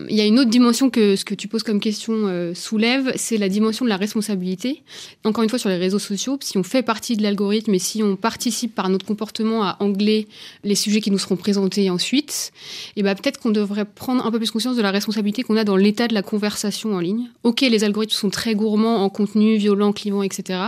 Il 0.09 0.17
y 0.17 0.23
a 0.23 0.25
une 0.25 0.39
autre 0.39 0.49
dimension 0.49 0.89
que 0.89 1.17
ce 1.17 1.25
que 1.25 1.35
tu 1.35 1.49
poses 1.49 1.63
comme 1.63 1.79
question 1.79 2.15
euh, 2.15 2.55
soulève, 2.55 3.13
c'est 3.17 3.37
la 3.37 3.51
dimension 3.51 3.85
de 3.85 3.91
la 3.91 3.99
responsabilité. 3.99 4.83
Encore 5.25 5.45
une 5.45 5.51
fois, 5.51 5.59
sur 5.59 5.69
les 5.69 5.77
réseaux 5.77 5.99
sociaux, 5.99 6.39
si 6.41 6.57
on 6.57 6.63
fait 6.63 6.83
partie 6.83 7.15
de 7.15 7.23
l'algorithme 7.23 7.75
et 7.75 7.79
si 7.79 8.03
on 8.03 8.17
participe 8.17 8.75
par 8.75 8.89
notre 8.89 9.05
comportement 9.05 9.65
à 9.65 9.77
angler 9.81 10.29
les 10.65 10.77
sujets 10.77 11.03
qui 11.03 11.11
nous 11.11 11.19
seront 11.19 11.37
présentés 11.37 11.91
ensuite, 11.91 12.53
et 12.97 13.01
eh 13.01 13.03
ben 13.03 13.15
peut-être 13.15 13.39
qu'on 13.39 13.51
devrait 13.51 13.85
prendre 13.85 14.25
un 14.25 14.31
peu 14.31 14.39
plus 14.39 14.51
conscience 14.51 14.77
de 14.77 14.83
la 14.83 14.91
responsabilité 14.91 15.43
qu'on 15.43 15.59
a 15.59 15.65
dans 15.65 15.77
l'état 15.77 16.09
de 16.09 16.15
la 16.15 16.23
conversation 16.23 16.95
en 16.95 17.01
ligne. 17.01 17.29
Ok, 17.43 17.61
les 17.61 17.85
algorithmes 17.85 18.15
sont 18.15 18.31
très 18.31 18.55
gourmands 18.55 19.05
en 19.05 19.11
contenu 19.11 19.57
violent, 19.57 19.93
clivant, 19.93 20.23
etc. 20.23 20.59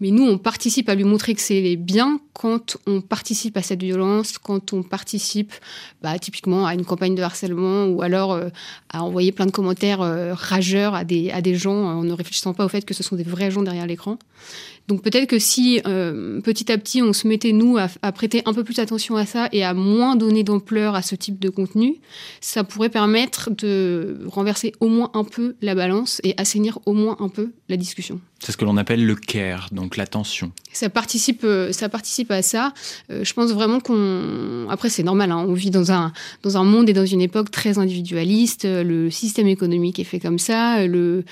Mais 0.00 0.12
nous, 0.12 0.24
on 0.24 0.38
participe 0.38 0.88
à 0.88 0.94
lui 0.94 1.04
montrer 1.04 1.34
que 1.34 1.40
c'est 1.40 1.74
bien 1.74 2.20
quand 2.32 2.78
on 2.86 3.00
participe 3.00 3.56
à 3.56 3.62
cette 3.62 3.82
violence, 3.82 4.38
quand 4.38 4.72
on 4.72 4.82
participe 4.82 5.52
bah, 6.02 6.18
typiquement 6.18 6.66
à 6.66 6.74
une 6.74 6.84
campagne 6.84 7.14
de 7.14 7.22
harcèlement 7.22 7.86
ou 7.86 8.00
alors 8.00 8.32
euh, 8.32 8.48
à 8.92 9.02
envoyer 9.02 9.32
plein 9.32 9.46
de 9.46 9.50
commentaires 9.50 10.00
euh, 10.00 10.34
rageurs 10.34 10.94
à 10.94 11.04
des, 11.04 11.30
à 11.30 11.40
des 11.40 11.54
gens 11.54 11.74
en 11.74 12.02
ne 12.02 12.12
réfléchissant 12.12 12.54
pas 12.54 12.64
au 12.64 12.68
fait 12.68 12.84
que 12.84 12.94
ce 12.94 13.02
sont 13.02 13.16
des 13.16 13.24
vrais 13.24 13.50
gens 13.50 13.62
derrière 13.62 13.86
l'écran. 13.86 14.18
Donc 14.88 15.02
peut-être 15.02 15.28
que 15.28 15.38
si 15.38 15.80
euh, 15.86 16.40
petit 16.40 16.72
à 16.72 16.78
petit 16.78 17.00
on 17.00 17.12
se 17.12 17.28
mettait 17.28 17.52
nous 17.52 17.78
à, 17.78 18.12
prêter 18.12 18.42
un 18.44 18.52
peu 18.52 18.64
plus 18.64 18.78
attention 18.80 19.14
à 19.14 19.24
ça 19.24 19.48
et 19.52 19.62
à 19.62 19.72
moins 19.72 20.16
donner 20.16 20.42
d'ampleur 20.42 20.94
à 20.94 21.02
ce 21.02 21.14
type 21.14 21.38
de 21.38 21.48
contenu, 21.48 21.96
ça 22.40 22.64
pourrait 22.64 22.88
permettre 22.88 23.50
de 23.50 24.18
renverser 24.26 24.72
au 24.80 24.88
moins 24.88 25.10
un 25.14 25.24
peu 25.24 25.54
la 25.62 25.74
balance 25.74 26.20
et 26.24 26.34
assainir 26.38 26.80
au 26.86 26.92
moins 26.92 27.16
un 27.20 27.28
peu 27.28 27.52
la 27.68 27.76
discussion. 27.76 28.20
C'est 28.40 28.52
ce 28.52 28.56
que 28.56 28.64
l'on 28.64 28.78
appelle 28.78 29.04
le 29.04 29.14
care, 29.14 29.68
donc 29.70 29.98
l'attention. 29.98 30.50
Ça 30.72 30.88
participe, 30.88 31.42
euh, 31.44 31.72
ça 31.72 31.90
participe 31.90 32.30
à 32.30 32.40
ça. 32.40 32.72
Euh, 33.10 33.22
je 33.22 33.34
pense 33.34 33.52
vraiment 33.52 33.80
qu'on. 33.80 34.66
Après, 34.70 34.88
c'est 34.88 35.02
normal, 35.02 35.30
hein, 35.30 35.44
on 35.46 35.52
vit 35.52 35.70
dans 35.70 35.92
un, 35.92 36.12
dans 36.42 36.56
un 36.56 36.64
monde 36.64 36.88
et 36.88 36.94
dans 36.94 37.04
une 37.04 37.20
époque 37.20 37.50
très 37.50 37.78
individualiste. 37.78 38.64
Le 38.64 39.10
système 39.10 39.46
économique 39.46 39.98
est 39.98 40.04
fait 40.04 40.20
comme 40.20 40.38
ça. 40.38 40.86
Le, 40.86 41.24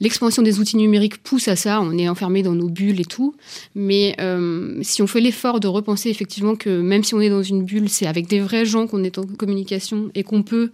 l'expansion 0.00 0.42
des 0.42 0.58
outils 0.58 0.78
numériques 0.78 1.22
pousse 1.22 1.48
à 1.48 1.56
ça. 1.56 1.82
On 1.82 1.98
est 1.98 2.08
enfermé 2.08 2.42
dans 2.42 2.54
nos 2.54 2.70
bulles 2.70 2.93
et 3.00 3.04
tout. 3.04 3.34
Mais 3.74 4.14
euh, 4.20 4.78
si 4.82 5.02
on 5.02 5.06
fait 5.06 5.20
l'effort 5.20 5.60
de 5.60 5.68
repenser 5.68 6.10
effectivement 6.10 6.56
que 6.56 6.80
même 6.80 7.04
si 7.04 7.14
on 7.14 7.20
est 7.20 7.30
dans 7.30 7.42
une 7.42 7.64
bulle, 7.64 7.88
c'est 7.88 8.06
avec 8.06 8.26
des 8.26 8.40
vrais 8.40 8.64
gens 8.64 8.86
qu'on 8.86 9.04
est 9.04 9.18
en 9.18 9.24
communication 9.24 10.10
et 10.14 10.22
qu'on 10.22 10.42
peut 10.42 10.70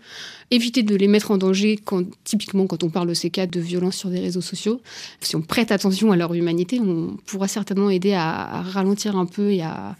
éviter 0.50 0.82
de 0.82 0.96
les 0.96 1.08
mettre 1.08 1.30
en 1.30 1.38
danger 1.38 1.78
quand, 1.82 2.04
typiquement 2.24 2.66
quand 2.66 2.82
on 2.82 2.90
parle 2.90 3.08
de 3.08 3.14
ces 3.14 3.30
cas 3.30 3.46
de 3.46 3.60
violence 3.60 3.96
sur 3.96 4.10
des 4.10 4.20
réseaux 4.20 4.40
sociaux. 4.40 4.80
Si 5.20 5.36
on 5.36 5.42
prête 5.42 5.70
attention 5.70 6.12
à 6.12 6.16
leur 6.16 6.34
humanité, 6.34 6.80
on 6.80 7.16
pourra 7.26 7.48
certainement 7.48 7.90
aider 7.90 8.12
à, 8.12 8.62
ralentir 8.62 9.16
un 9.16 9.26
peu 9.26 9.52
et 9.52 9.62
à, 9.62 9.96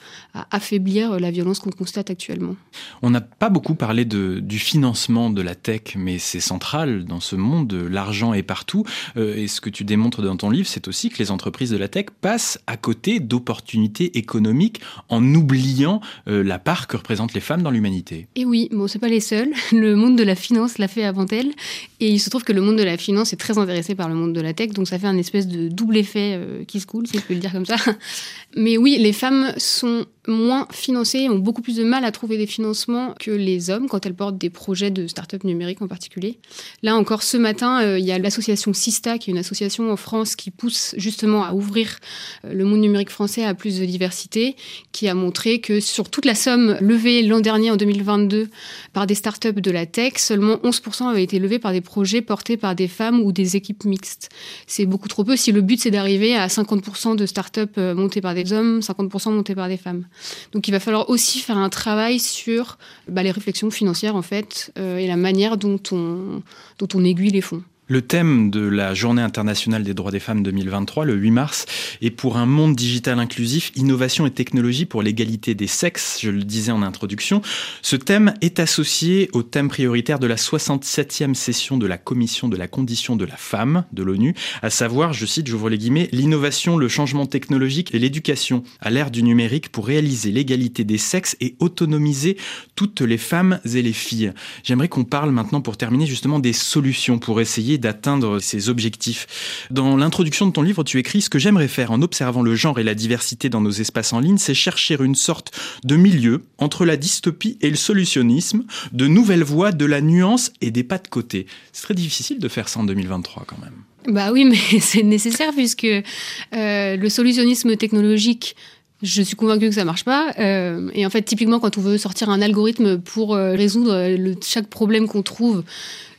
affaiblir 0.50 1.20
la 1.20 1.30
violence 1.30 1.60
qu'on 1.60 1.70
constate 1.70 2.10
actuellement. 2.10 2.56
On 3.02 3.10
n'a 3.10 3.20
pas 3.20 3.48
beaucoup 3.48 3.74
parlé 3.74 4.04
de, 4.04 4.40
du 4.40 4.58
financement 4.58 5.30
de 5.30 5.42
la 5.42 5.54
tech, 5.54 5.94
mais 5.96 6.18
c'est 6.18 6.40
central 6.40 7.04
dans 7.04 7.20
ce 7.20 7.36
monde. 7.36 7.72
L'argent 7.72 8.34
est 8.34 8.42
partout. 8.42 8.84
Euh, 9.16 9.36
et 9.36 9.48
ce 9.48 9.60
que 9.60 9.70
tu 9.70 9.84
démontres 9.84 10.22
dans 10.22 10.36
ton 10.36 10.50
livre, 10.50 10.68
c'est 10.68 10.88
aussi 10.88 11.10
que 11.10 11.18
les 11.18 11.30
entreprises 11.30 11.70
de 11.70 11.76
la 11.76 11.88
tech 11.88 12.06
passent 12.20 12.58
à 12.66 12.76
côté 12.76 13.20
d'opportunités 13.20 14.18
économiques 14.18 14.80
en 15.08 15.22
oubliant 15.34 16.00
euh, 16.28 16.42
la 16.42 16.58
part 16.58 16.86
que 16.86 16.96
représentent 16.96 17.34
les 17.34 17.40
femmes 17.40 17.62
dans 17.62 17.70
l'humanité. 17.70 18.26
Et 18.34 18.44
oui, 18.44 18.68
bon, 18.72 18.86
c'est 18.86 18.98
pas 18.98 19.08
les 19.08 19.20
seuls. 19.20 19.50
Le 19.72 19.94
monde 19.94 20.16
de 20.16 20.22
la 20.22 20.34
finance 20.40 20.78
l'a 20.78 20.88
fait 20.88 21.04
avant 21.04 21.26
elle. 21.30 21.52
Et 22.00 22.10
il 22.10 22.18
se 22.18 22.30
trouve 22.30 22.42
que 22.42 22.52
le 22.52 22.60
monde 22.60 22.76
de 22.76 22.82
la 22.82 22.96
finance 22.96 23.32
est 23.32 23.36
très 23.36 23.58
intéressé 23.58 23.94
par 23.94 24.08
le 24.08 24.16
monde 24.16 24.32
de 24.32 24.40
la 24.40 24.52
tech, 24.52 24.70
donc 24.70 24.88
ça 24.88 24.98
fait 24.98 25.06
un 25.06 25.16
espèce 25.16 25.46
de 25.46 25.68
double 25.68 25.96
effet 25.96 26.34
euh, 26.34 26.64
qui 26.64 26.80
se 26.80 26.86
coule, 26.86 27.06
si 27.06 27.18
je 27.18 27.22
peux 27.22 27.34
le 27.34 27.40
dire 27.40 27.52
comme 27.52 27.66
ça. 27.66 27.76
Mais 28.56 28.76
oui, 28.76 28.98
les 28.98 29.12
femmes 29.12 29.52
sont 29.56 30.06
moins 30.26 30.66
financées, 30.70 31.28
ont 31.28 31.38
beaucoup 31.38 31.62
plus 31.62 31.76
de 31.76 31.84
mal 31.84 32.04
à 32.04 32.12
trouver 32.12 32.36
des 32.36 32.46
financements 32.46 33.14
que 33.18 33.30
les 33.30 33.70
hommes 33.70 33.88
quand 33.88 34.04
elles 34.04 34.14
portent 34.14 34.38
des 34.38 34.50
projets 34.50 34.90
de 34.90 35.06
start-up 35.06 35.44
numériques 35.44 35.82
en 35.82 35.88
particulier. 35.88 36.38
Là 36.82 36.96
encore, 36.96 37.22
ce 37.22 37.36
matin, 37.36 37.82
euh, 37.82 37.98
il 37.98 38.04
y 38.04 38.12
a 38.12 38.18
l'association 38.18 38.72
Sista, 38.72 39.18
qui 39.18 39.30
est 39.30 39.32
une 39.32 39.38
association 39.38 39.90
en 39.90 39.96
France 39.96 40.36
qui 40.36 40.50
pousse 40.50 40.94
justement 40.96 41.44
à 41.44 41.52
ouvrir 41.52 41.98
euh, 42.44 42.52
le 42.52 42.64
monde 42.64 42.80
numérique 42.80 43.10
français 43.10 43.44
à 43.44 43.54
plus 43.54 43.80
de 43.80 43.84
diversité, 43.84 44.56
qui 44.92 45.08
a 45.08 45.14
montré 45.14 45.60
que 45.60 45.80
sur 45.80 46.10
toute 46.10 46.24
la 46.24 46.34
somme 46.34 46.76
levée 46.80 47.22
l'an 47.22 47.40
dernier, 47.40 47.70
en 47.70 47.76
2022, 47.76 48.48
par 48.92 49.06
des 49.06 49.14
start-up 49.14 49.58
de 49.58 49.70
la 49.70 49.86
tech, 49.86 50.29
seulement 50.30 50.58
11% 50.58 51.08
avaient 51.08 51.24
été 51.24 51.40
levés 51.40 51.58
par 51.58 51.72
des 51.72 51.80
projets 51.80 52.22
portés 52.22 52.56
par 52.56 52.76
des 52.76 52.86
femmes 52.86 53.20
ou 53.20 53.32
des 53.32 53.56
équipes 53.56 53.84
mixtes. 53.84 54.28
C'est 54.68 54.86
beaucoup 54.86 55.08
trop 55.08 55.24
peu 55.24 55.34
si 55.34 55.50
le 55.50 55.60
but 55.60 55.80
c'est 55.80 55.90
d'arriver 55.90 56.36
à 56.36 56.46
50% 56.46 57.16
de 57.16 57.26
start-up 57.26 57.72
euh, 57.78 57.96
montées 57.96 58.20
par 58.20 58.34
des 58.34 58.52
hommes, 58.52 58.78
50% 58.78 59.32
montées 59.32 59.56
par 59.56 59.66
des 59.66 59.76
femmes. 59.76 60.04
Donc 60.52 60.68
il 60.68 60.70
va 60.70 60.78
falloir 60.78 61.10
aussi 61.10 61.40
faire 61.40 61.58
un 61.58 61.68
travail 61.68 62.20
sur 62.20 62.78
bah, 63.08 63.24
les 63.24 63.32
réflexions 63.32 63.72
financières 63.72 64.14
en 64.14 64.22
fait 64.22 64.72
euh, 64.78 64.98
et 64.98 65.08
la 65.08 65.16
manière 65.16 65.56
dont 65.56 65.80
on, 65.90 66.42
dont 66.78 66.88
on 66.94 67.04
aiguille 67.04 67.30
les 67.30 67.40
fonds. 67.40 67.64
Le 67.90 68.02
thème 68.02 68.52
de 68.52 68.60
la 68.60 68.94
Journée 68.94 69.20
internationale 69.20 69.82
des 69.82 69.94
droits 69.94 70.12
des 70.12 70.20
femmes 70.20 70.44
2023, 70.44 71.04
le 71.04 71.14
8 71.14 71.30
mars, 71.32 71.66
est 72.00 72.12
pour 72.12 72.36
un 72.36 72.46
monde 72.46 72.76
digital 72.76 73.18
inclusif, 73.18 73.72
innovation 73.74 74.26
et 74.26 74.30
technologie 74.30 74.86
pour 74.86 75.02
l'égalité 75.02 75.56
des 75.56 75.66
sexes, 75.66 76.20
je 76.22 76.30
le 76.30 76.44
disais 76.44 76.70
en 76.70 76.82
introduction. 76.82 77.42
Ce 77.82 77.96
thème 77.96 78.32
est 78.42 78.60
associé 78.60 79.28
au 79.32 79.42
thème 79.42 79.68
prioritaire 79.68 80.20
de 80.20 80.28
la 80.28 80.36
67e 80.36 81.34
session 81.34 81.78
de 81.78 81.88
la 81.88 81.98
Commission 81.98 82.46
de 82.46 82.56
la 82.56 82.68
condition 82.68 83.16
de 83.16 83.24
la 83.24 83.34
femme 83.36 83.84
de 83.92 84.04
l'ONU, 84.04 84.36
à 84.62 84.70
savoir, 84.70 85.12
je 85.12 85.26
cite, 85.26 85.48
j'ouvre 85.48 85.68
les 85.68 85.76
guillemets, 85.76 86.08
l'innovation, 86.12 86.76
le 86.76 86.86
changement 86.86 87.26
technologique 87.26 87.92
et 87.92 87.98
l'éducation 87.98 88.62
à 88.80 88.90
l'ère 88.90 89.10
du 89.10 89.24
numérique 89.24 89.70
pour 89.70 89.88
réaliser 89.88 90.30
l'égalité 90.30 90.84
des 90.84 90.96
sexes 90.96 91.36
et 91.40 91.56
autonomiser 91.58 92.36
toutes 92.76 93.00
les 93.00 93.18
femmes 93.18 93.58
et 93.64 93.82
les 93.82 93.92
filles. 93.92 94.32
J'aimerais 94.62 94.86
qu'on 94.86 95.02
parle 95.02 95.32
maintenant, 95.32 95.60
pour 95.60 95.76
terminer, 95.76 96.06
justement 96.06 96.38
des 96.38 96.52
solutions 96.52 97.18
pour 97.18 97.40
essayer 97.40 97.79
d'atteindre 97.80 98.38
ces 98.38 98.68
objectifs. 98.68 99.66
Dans 99.70 99.96
l'introduction 99.96 100.46
de 100.46 100.52
ton 100.52 100.62
livre, 100.62 100.84
tu 100.84 100.98
écris 100.98 101.22
Ce 101.22 101.30
que 101.30 101.38
j'aimerais 101.38 101.68
faire 101.68 101.90
en 101.90 102.02
observant 102.02 102.42
le 102.42 102.54
genre 102.54 102.78
et 102.78 102.84
la 102.84 102.94
diversité 102.94 103.48
dans 103.48 103.60
nos 103.60 103.70
espaces 103.70 104.12
en 104.12 104.20
ligne, 104.20 104.38
c'est 104.38 104.54
chercher 104.54 104.96
une 105.00 105.14
sorte 105.14 105.52
de 105.84 105.96
milieu 105.96 106.42
entre 106.58 106.84
la 106.84 106.96
dystopie 106.96 107.58
et 107.60 107.70
le 107.70 107.76
solutionnisme, 107.76 108.64
de 108.92 109.06
nouvelles 109.06 109.44
voies, 109.44 109.72
de 109.72 109.84
la 109.84 110.00
nuance 110.00 110.52
et 110.60 110.70
des 110.70 110.84
pas 110.84 110.98
de 110.98 111.08
côté. 111.08 111.46
C'est 111.72 111.82
très 111.82 111.94
difficile 111.94 112.38
de 112.38 112.48
faire 112.48 112.68
ça 112.68 112.80
en 112.80 112.84
2023 112.84 113.44
quand 113.46 113.58
même. 113.58 114.14
Bah 114.14 114.32
oui, 114.32 114.44
mais 114.72 114.80
c'est 114.80 115.02
nécessaire 115.02 115.52
puisque 115.52 115.84
euh, 115.84 116.96
le 116.96 117.08
solutionnisme 117.08 117.76
technologique 117.76 118.56
je 119.02 119.22
suis 119.22 119.36
convaincue 119.36 119.68
que 119.68 119.74
ça 119.74 119.84
marche 119.84 120.04
pas. 120.04 120.32
Euh, 120.38 120.90
et 120.94 121.06
en 121.06 121.10
fait, 121.10 121.22
typiquement, 121.22 121.58
quand 121.58 121.78
on 121.78 121.80
veut 121.80 121.96
sortir 121.96 122.28
un 122.28 122.42
algorithme 122.42 122.98
pour 123.00 123.34
euh, 123.34 123.52
résoudre 123.52 124.12
chaque 124.42 124.66
problème 124.66 125.08
qu'on 125.08 125.22
trouve, 125.22 125.64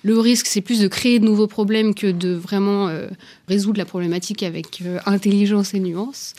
le 0.04 0.20
risque, 0.20 0.48
c'est 0.48 0.62
plus 0.62 0.80
de 0.80 0.88
créer 0.88 1.20
de 1.20 1.26
nouveaux 1.26 1.48
problèmes 1.48 1.94
que 1.94 2.08
de 2.08 2.34
vraiment 2.34 2.88
euh, 2.88 3.08
résoudre 3.48 3.78
la 3.78 3.86
problématique 3.86 4.44
avec 4.44 4.82
euh, 4.86 5.00
intelligence 5.06 5.74
et 5.74 5.80
nuance. 5.80 6.34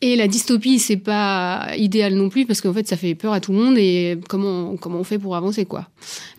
Et 0.00 0.14
la 0.14 0.28
dystopie, 0.28 0.78
c'est 0.78 0.96
pas 0.96 1.70
idéal 1.76 2.14
non 2.14 2.28
plus 2.28 2.46
parce 2.46 2.60
qu'en 2.60 2.72
fait, 2.72 2.86
ça 2.86 2.96
fait 2.96 3.16
peur 3.16 3.32
à 3.32 3.40
tout 3.40 3.52
le 3.52 3.58
monde 3.58 3.78
et 3.78 4.16
comment, 4.28 4.76
comment 4.76 5.00
on 5.00 5.04
fait 5.04 5.18
pour 5.18 5.34
avancer, 5.34 5.64
quoi. 5.64 5.88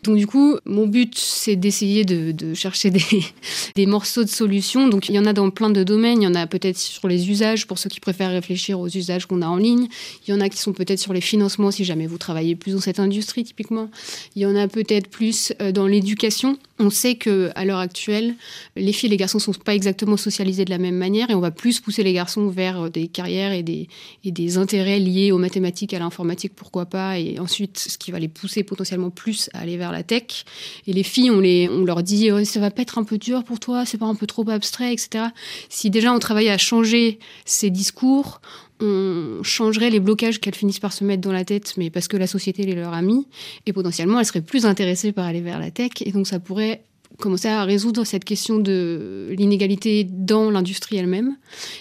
Donc, 0.04 0.16
du 0.16 0.28
coup, 0.28 0.58
mon 0.66 0.88
but, 0.88 1.14
c'est 1.18 1.58
d'essayer 1.58 2.06
de, 2.06 2.54
chercher 2.54 2.90
des, 2.90 3.02
des 3.76 3.86
morceaux 3.86 4.24
de 4.24 4.30
solutions. 4.30 4.88
Donc, 4.88 5.10
il 5.10 5.16
y 5.16 5.20
en 5.20 5.26
a 5.26 5.34
dans 5.34 5.50
plein 5.50 5.70
de 5.70 5.84
domaines. 5.84 6.22
Il 6.22 6.26
y 6.26 6.28
en 6.28 6.36
a 6.36 6.48
peut-être 6.48 6.78
sur 6.78 7.10
les 7.10 7.30
usages 7.30 7.68
pour 7.68 7.78
ceux 7.80 7.90
qui 7.90 8.00
préfèrent 8.00 8.32
réfléchir 8.32 8.80
aux 8.80 8.88
usages 8.88 9.26
qu'on 9.26 9.42
a 9.42 9.48
en 9.48 9.58
ligne. 9.58 9.88
Il 10.26 10.32
y 10.32 10.34
en 10.34 10.40
a 10.40 10.48
qui 10.48 10.58
sont 10.58 10.72
peut-être 10.72 11.00
sur 11.00 11.12
les 11.12 11.22
financements 11.22 11.72
si 11.72 11.84
jamais 11.84 12.08
vous 12.08 12.18
travaillez 12.18 12.56
plus 12.56 12.74
dans 12.74 12.80
cette 12.80 13.00
industrie, 13.00 13.44
typiquement. 13.44 13.90
Il 14.36 14.42
y 14.42 14.46
en 14.46 14.56
a 14.56 14.70
peut-être 14.70 15.10
plus 15.10 15.52
euh, 15.62 15.74
dans 15.74 15.86
l'éducation. 15.86 16.58
On 16.80 16.90
sait 16.90 17.16
que 17.16 17.52
à 17.56 17.66
l'heure 17.66 17.80
actuelle, 17.80 18.36
les 18.78 18.94
filles 18.94 19.08
et 19.08 19.12
les 19.12 19.18
garçons 19.18 19.40
sont 19.40 19.52
pas 19.52 19.76
exactement 19.76 20.16
socialisés 20.16 20.64
de 20.64 20.70
la 20.70 20.78
même 20.78 20.96
manière 20.96 21.30
et 21.30 21.36
on 21.36 21.42
va 21.42 21.52
plus 21.52 21.82
pousser 21.82 22.04
les 22.04 22.14
garçons 22.14 22.48
vers 22.48 22.86
euh, 22.86 22.90
des 22.90 23.10
carrières 23.10 23.49
et 23.54 23.64
des, 23.64 24.58
intérêts 24.58 25.00
liés 25.00 25.32
aux 25.32 25.38
mathématiques, 25.38 25.94
à 25.94 26.00
l'informatique, 26.00 26.54
pourquoi 26.56 26.86
pas, 26.86 27.20
et 27.20 27.40
ensuite 27.40 27.78
ce 27.78 27.98
qui 27.98 28.12
va 28.12 28.20
les 28.20 28.28
pousser 28.28 28.64
potentiellement 28.64 29.10
plus 29.10 29.50
à 29.54 29.60
aller 29.60 29.78
vers 29.78 29.92
la 29.92 30.04
tech. 30.04 30.46
Et 30.88 30.94
les 30.94 31.04
filles, 31.04 31.32
on, 31.32 31.40
les, 31.40 31.70
on 31.70 31.84
leur 31.84 32.04
dit 32.04 32.32
oh, 32.32 32.44
ça 32.44 32.60
va 32.60 32.72
pas 32.72 32.82
être 32.82 32.98
un 32.98 33.04
peu 33.04 33.18
dur 33.18 33.44
pour 33.44 33.60
toi, 33.60 33.86
c'est 33.86 33.98
pas 33.98 34.06
un 34.06 34.16
peu 34.16 34.28
trop 34.28 34.48
abstrait, 34.50 34.94
etc. 34.94 35.26
Si 35.70 35.90
déjà 35.90 36.14
on 36.14 36.20
travaille 36.20 36.50
à 36.50 36.58
changer 36.58 37.20
ces 37.46 37.70
discours, 37.70 38.42
on 38.82 39.44
changerait 39.44 39.90
les 39.90 40.00
blocages 40.00 40.40
qu'elles 40.40 40.56
finissent 40.56 40.80
par 40.80 40.94
se 40.94 41.04
mettre 41.04 41.22
dans 41.22 41.32
la 41.32 41.46
tête, 41.46 41.74
mais 41.78 41.90
parce 41.90 42.08
que 42.08 42.18
la 42.18 42.28
société 42.28 42.64
les 42.64 42.76
leur 42.76 42.94
a 42.94 43.02
mis, 43.02 43.28
et 43.66 43.74
potentiellement 43.74 44.20
elles 44.20 44.26
seraient 44.26 44.42
plus 44.42 44.66
intéressées 44.66 45.12
par 45.12 45.26
aller 45.26 45.42
vers 45.42 45.60
la 45.60 45.72
tech, 45.72 45.92
et 46.02 46.12
donc 46.12 46.28
ça 46.28 46.40
pourrait 46.40 46.84
commencer 47.18 47.48
à 47.48 47.64
résoudre 47.64 48.06
cette 48.06 48.24
question 48.24 48.60
de 48.60 49.34
l'inégalité 49.38 50.04
dans 50.04 50.52
l'industrie 50.52 50.98
elle-même. 50.98 51.36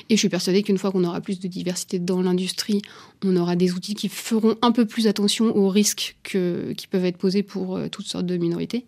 Et 0.08 0.16
je 0.16 0.18
suis 0.18 0.28
persuadée 0.28 0.62
qu'une 0.62 0.78
fois 0.78 0.90
qu'on 0.90 1.04
aura 1.04 1.20
plus 1.20 1.38
de 1.38 1.48
diversité 1.48 1.98
dans 1.98 2.22
l'industrie, 2.22 2.82
on 3.24 3.36
aura 3.36 3.56
des 3.56 3.72
outils 3.72 3.94
qui 3.94 4.08
feront 4.08 4.56
un 4.62 4.70
peu 4.70 4.84
plus 4.84 5.06
attention 5.06 5.56
aux 5.56 5.68
risques 5.68 6.16
que, 6.22 6.72
qui 6.76 6.86
peuvent 6.86 7.04
être 7.04 7.16
posés 7.16 7.42
pour 7.42 7.76
euh, 7.76 7.88
toutes 7.88 8.06
sortes 8.06 8.26
de 8.26 8.36
minorités. 8.36 8.84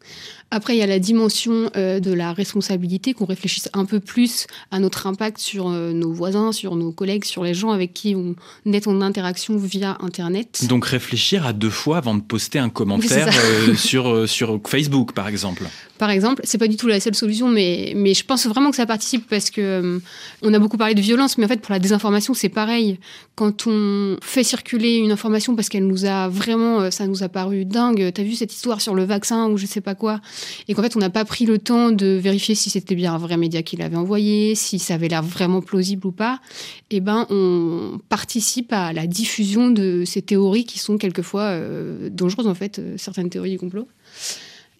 Après, 0.50 0.74
il 0.74 0.78
y 0.78 0.82
a 0.82 0.86
la 0.86 0.98
dimension 0.98 1.70
euh, 1.76 2.00
de 2.00 2.12
la 2.12 2.32
responsabilité, 2.32 3.12
qu'on 3.12 3.24
réfléchisse 3.24 3.68
un 3.72 3.84
peu 3.84 3.98
plus 4.00 4.46
à 4.70 4.78
notre 4.78 5.06
impact 5.06 5.38
sur 5.38 5.68
euh, 5.68 5.92
nos 5.92 6.12
voisins, 6.12 6.52
sur 6.52 6.76
nos 6.76 6.92
collègues, 6.92 7.24
sur 7.24 7.42
les 7.42 7.54
gens 7.54 7.70
avec 7.70 7.92
qui 7.92 8.14
on 8.14 8.34
est 8.72 8.86
en 8.86 9.00
interaction 9.00 9.56
via 9.56 9.96
Internet. 10.00 10.64
Donc 10.68 10.86
réfléchir 10.86 11.46
à 11.46 11.52
deux 11.52 11.70
fois 11.70 11.98
avant 11.98 12.14
de 12.14 12.22
poster 12.22 12.58
un 12.58 12.70
commentaire 12.70 13.32
sur, 13.76 14.28
sur 14.28 14.60
Facebook, 14.66 15.12
par 15.12 15.28
exemple. 15.28 15.64
Par 15.98 16.10
exemple, 16.10 16.40
c'est 16.44 16.58
pas 16.58 16.68
du 16.68 16.76
tout 16.76 16.86
la 16.86 17.00
seule 17.00 17.14
solution, 17.14 17.48
mais, 17.48 17.92
mais 17.96 18.14
je 18.14 18.24
pense 18.24 18.46
vraiment 18.46 18.70
que 18.70 18.76
ça 18.76 18.86
participe 18.86 19.28
parce 19.28 19.50
que 19.50 20.00
on 20.42 20.54
a 20.54 20.58
beaucoup 20.58 20.78
parlé 20.78 20.94
de 20.94 21.00
violence, 21.00 21.36
mais 21.36 21.44
en 21.44 21.48
fait 21.48 21.60
pour 21.60 21.72
la 21.72 21.78
désinformation 21.78 22.32
c'est 22.32 22.48
pareil. 22.48 22.98
Quand 23.34 23.66
on 23.66 24.16
fait 24.20 24.44
circuler 24.44 24.96
une 24.96 25.12
information 25.12 25.56
parce 25.56 25.68
qu'elle 25.68 25.86
nous 25.86 26.04
a 26.04 26.28
vraiment, 26.28 26.80
euh, 26.80 26.90
ça 26.90 27.06
nous 27.06 27.22
a 27.22 27.28
paru 27.28 27.64
dingue. 27.64 28.10
T'as 28.12 28.22
vu 28.22 28.34
cette 28.34 28.52
histoire 28.52 28.80
sur 28.80 28.94
le 28.94 29.04
vaccin 29.04 29.48
ou 29.48 29.56
je 29.56 29.66
sais 29.66 29.80
pas 29.80 29.94
quoi, 29.94 30.20
et 30.68 30.74
qu'en 30.74 30.82
fait 30.82 30.96
on 30.96 31.00
n'a 31.00 31.10
pas 31.10 31.24
pris 31.24 31.46
le 31.46 31.58
temps 31.58 31.90
de 31.90 32.06
vérifier 32.06 32.54
si 32.54 32.70
c'était 32.70 32.94
bien 32.94 33.14
un 33.14 33.18
vrai 33.18 33.36
média 33.36 33.62
qui 33.62 33.76
l'avait 33.76 33.96
envoyé, 33.96 34.54
si 34.54 34.78
ça 34.78 34.94
avait 34.94 35.08
l'air 35.08 35.22
vraiment 35.22 35.60
plausible 35.60 36.06
ou 36.06 36.12
pas. 36.12 36.40
Et 36.90 36.96
eh 36.96 37.00
ben 37.00 37.26
on 37.30 38.00
participe 38.08 38.72
à 38.72 38.92
la 38.92 39.06
diffusion 39.06 39.70
de 39.70 40.04
ces 40.04 40.22
théories 40.22 40.64
qui 40.64 40.78
sont 40.78 40.98
quelquefois 40.98 41.42
euh, 41.42 42.10
dangereuses 42.10 42.46
en 42.46 42.54
fait, 42.54 42.78
euh, 42.78 42.94
certaines 42.96 43.30
théories 43.30 43.52
du 43.52 43.58
complot. 43.58 43.86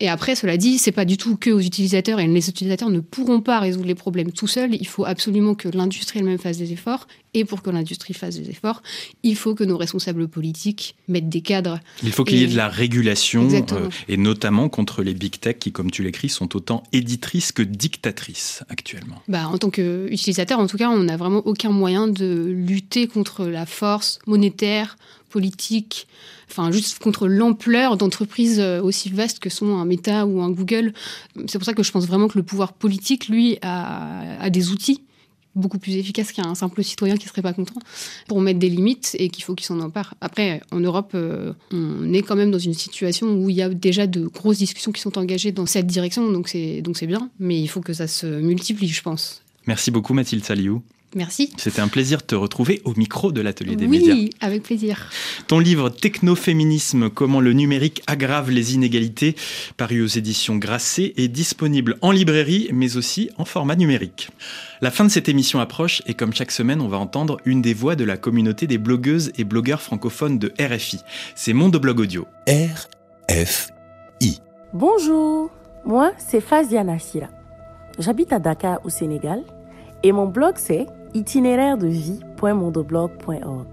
Et 0.00 0.08
après, 0.08 0.34
cela 0.34 0.56
dit, 0.56 0.78
c'est 0.78 0.92
pas 0.92 1.04
du 1.04 1.18
tout 1.18 1.36
que 1.36 1.50
aux 1.50 1.60
utilisateurs 1.60 2.20
et 2.20 2.26
les 2.26 2.48
utilisateurs 2.48 2.88
ne 2.88 3.00
pourront 3.00 3.42
pas 3.42 3.60
résoudre 3.60 3.86
les 3.86 3.94
problèmes 3.94 4.32
tout 4.32 4.46
seuls. 4.46 4.74
Il 4.74 4.86
faut 4.86 5.04
absolument 5.04 5.54
que 5.54 5.68
l'industrie 5.68 6.20
elle-même 6.20 6.38
fasse 6.38 6.56
des 6.56 6.72
efforts. 6.72 7.06
Et 7.34 7.44
pour 7.44 7.62
que 7.62 7.70
l'industrie 7.70 8.14
fasse 8.14 8.36
des 8.36 8.50
efforts, 8.50 8.82
il 9.22 9.36
faut 9.36 9.54
que 9.54 9.62
nos 9.62 9.76
responsables 9.76 10.26
politiques 10.26 10.96
mettent 11.06 11.28
des 11.28 11.42
cadres. 11.42 11.78
Il 12.02 12.10
faut 12.10 12.24
qu'il 12.24 12.38
y 12.38 12.42
ait 12.42 12.48
de 12.48 12.56
la 12.56 12.68
régulation, 12.68 13.48
euh, 13.52 13.88
et 14.08 14.16
notamment 14.16 14.68
contre 14.68 15.02
les 15.02 15.14
big 15.14 15.38
tech 15.38 15.58
qui, 15.60 15.70
comme 15.70 15.90
tu 15.92 16.02
l'écris, 16.02 16.28
sont 16.28 16.56
autant 16.56 16.82
éditrices 16.92 17.52
que 17.52 17.62
dictatrices 17.62 18.64
actuellement. 18.68 19.22
Bah, 19.28 19.46
en 19.46 19.58
tant 19.58 19.70
qu'utilisateur, 19.70 20.58
en 20.58 20.66
tout 20.66 20.76
cas, 20.76 20.90
on 20.90 21.04
n'a 21.04 21.16
vraiment 21.16 21.42
aucun 21.46 21.70
moyen 21.70 22.08
de 22.08 22.46
lutter 22.50 23.06
contre 23.06 23.44
la 23.44 23.64
force 23.64 24.18
monétaire, 24.26 24.96
politique, 25.30 26.06
enfin 26.50 26.70
juste 26.70 26.98
contre 26.98 27.28
l'ampleur 27.28 27.96
d'entreprises 27.96 28.60
euh, 28.60 28.82
aussi 28.82 29.08
vastes 29.08 29.38
que 29.38 29.48
sont 29.48 29.76
un 29.76 29.84
Meta 29.84 30.26
ou 30.26 30.42
un 30.42 30.50
Google. 30.50 30.92
C'est 31.46 31.58
pour 31.58 31.64
ça 31.64 31.72
que 31.72 31.82
je 31.82 31.92
pense 31.92 32.06
vraiment 32.06 32.28
que 32.28 32.36
le 32.36 32.44
pouvoir 32.44 32.72
politique, 32.72 33.28
lui, 33.28 33.58
a, 33.62 34.50
des 34.50 34.70
outils 34.70 35.02
beaucoup 35.56 35.78
plus 35.78 35.96
efficaces 35.96 36.30
qu'un 36.30 36.54
simple 36.54 36.84
citoyen 36.84 37.16
qui 37.16 37.26
serait 37.26 37.42
pas 37.42 37.52
content 37.52 37.80
pour 38.28 38.40
mettre 38.40 38.60
des 38.60 38.68
limites 38.68 39.16
et 39.18 39.30
qu'il 39.30 39.42
faut 39.42 39.54
qu'il 39.56 39.66
s'en 39.66 39.80
empare. 39.80 40.14
Après, 40.20 40.62
en 40.70 40.78
Europe, 40.78 41.10
euh, 41.14 41.52
on 41.72 42.12
est 42.12 42.22
quand 42.22 42.36
même 42.36 42.52
dans 42.52 42.58
une 42.58 42.74
situation 42.74 43.34
où 43.34 43.50
il 43.50 43.56
y 43.56 43.62
a 43.62 43.68
déjà 43.68 44.06
de 44.06 44.26
grosses 44.26 44.58
discussions 44.58 44.92
qui 44.92 45.00
sont 45.00 45.18
engagées 45.18 45.50
dans 45.50 45.66
cette 45.66 45.86
direction, 45.86 46.30
donc 46.30 46.48
c'est 46.48 46.82
donc 46.82 46.96
c'est 46.96 47.08
bien, 47.08 47.30
mais 47.40 47.60
il 47.60 47.66
faut 47.66 47.80
que 47.80 47.92
ça 47.92 48.06
se 48.06 48.26
multiplie, 48.26 48.88
je 48.88 49.02
pense. 49.02 49.42
Merci 49.66 49.90
beaucoup 49.90 50.14
Mathilde 50.14 50.44
Saliou. 50.44 50.82
Merci. 51.16 51.52
C'était 51.56 51.80
un 51.80 51.88
plaisir 51.88 52.18
de 52.18 52.24
te 52.24 52.34
retrouver 52.36 52.82
au 52.84 52.94
micro 52.96 53.32
de 53.32 53.40
l'Atelier 53.40 53.74
des 53.74 53.88
médias. 53.88 54.14
Oui, 54.14 54.30
avec 54.40 54.62
plaisir. 54.62 55.10
Ton 55.48 55.58
livre 55.58 55.88
Technoféminisme, 55.88 57.10
comment 57.10 57.40
le 57.40 57.52
numérique 57.52 58.02
aggrave 58.06 58.50
les 58.50 58.74
inégalités, 58.74 59.34
paru 59.76 60.02
aux 60.02 60.06
éditions 60.06 60.56
Grasset, 60.56 61.12
est 61.16 61.26
disponible 61.26 61.96
en 62.00 62.12
librairie, 62.12 62.68
mais 62.72 62.96
aussi 62.96 63.30
en 63.38 63.44
format 63.44 63.74
numérique. 63.74 64.30
La 64.80 64.92
fin 64.92 65.04
de 65.04 65.10
cette 65.10 65.28
émission 65.28 65.58
approche 65.58 66.00
et 66.06 66.14
comme 66.14 66.32
chaque 66.32 66.52
semaine, 66.52 66.80
on 66.80 66.88
va 66.88 66.98
entendre 66.98 67.38
une 67.44 67.60
des 67.60 67.74
voix 67.74 67.96
de 67.96 68.04
la 68.04 68.16
communauté 68.16 68.68
des 68.68 68.78
blogueuses 68.78 69.32
et 69.36 69.44
blogueurs 69.44 69.82
francophones 69.82 70.38
de 70.38 70.52
RFI. 70.60 71.00
C'est 71.34 71.52
Monde 71.52 71.76
Blog 71.76 71.98
Audio. 71.98 72.26
RFI. 72.48 74.40
Bonjour, 74.72 75.50
moi 75.84 76.12
c'est 76.16 76.40
Faziana 76.40 77.00
Sira. 77.00 77.26
J'habite 77.98 78.32
à 78.32 78.38
Dakar 78.38 78.78
au 78.84 78.88
Sénégal 78.88 79.42
et 80.04 80.12
mon 80.12 80.26
blog 80.26 80.54
c'est 80.56 80.86
itinéraire 81.14 81.78
de 81.78 81.86
vie.mondoblog.org. 81.86 83.66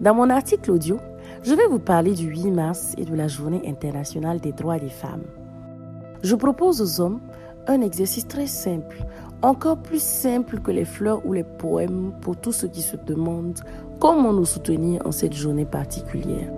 Dans 0.00 0.14
mon 0.14 0.30
article 0.30 0.70
audio, 0.70 0.98
je 1.42 1.54
vais 1.54 1.66
vous 1.66 1.78
parler 1.78 2.12
du 2.12 2.28
8 2.28 2.50
mars 2.50 2.94
et 2.98 3.04
de 3.04 3.14
la 3.14 3.28
Journée 3.28 3.62
internationale 3.66 4.40
des 4.40 4.52
droits 4.52 4.78
des 4.78 4.88
femmes. 4.88 5.24
Je 6.22 6.34
propose 6.34 6.82
aux 6.82 7.00
hommes 7.00 7.20
un 7.66 7.80
exercice 7.80 8.26
très 8.26 8.46
simple, 8.46 9.04
encore 9.42 9.78
plus 9.78 10.02
simple 10.02 10.60
que 10.60 10.70
les 10.70 10.84
fleurs 10.84 11.24
ou 11.26 11.32
les 11.32 11.44
poèmes 11.44 12.12
pour 12.20 12.36
tous 12.36 12.52
ceux 12.52 12.68
qui 12.68 12.82
se 12.82 12.96
demandent 12.96 13.60
comment 14.00 14.32
nous 14.32 14.44
soutenir 14.44 15.02
en 15.04 15.12
cette 15.12 15.34
journée 15.34 15.64
particulière. 15.64 16.52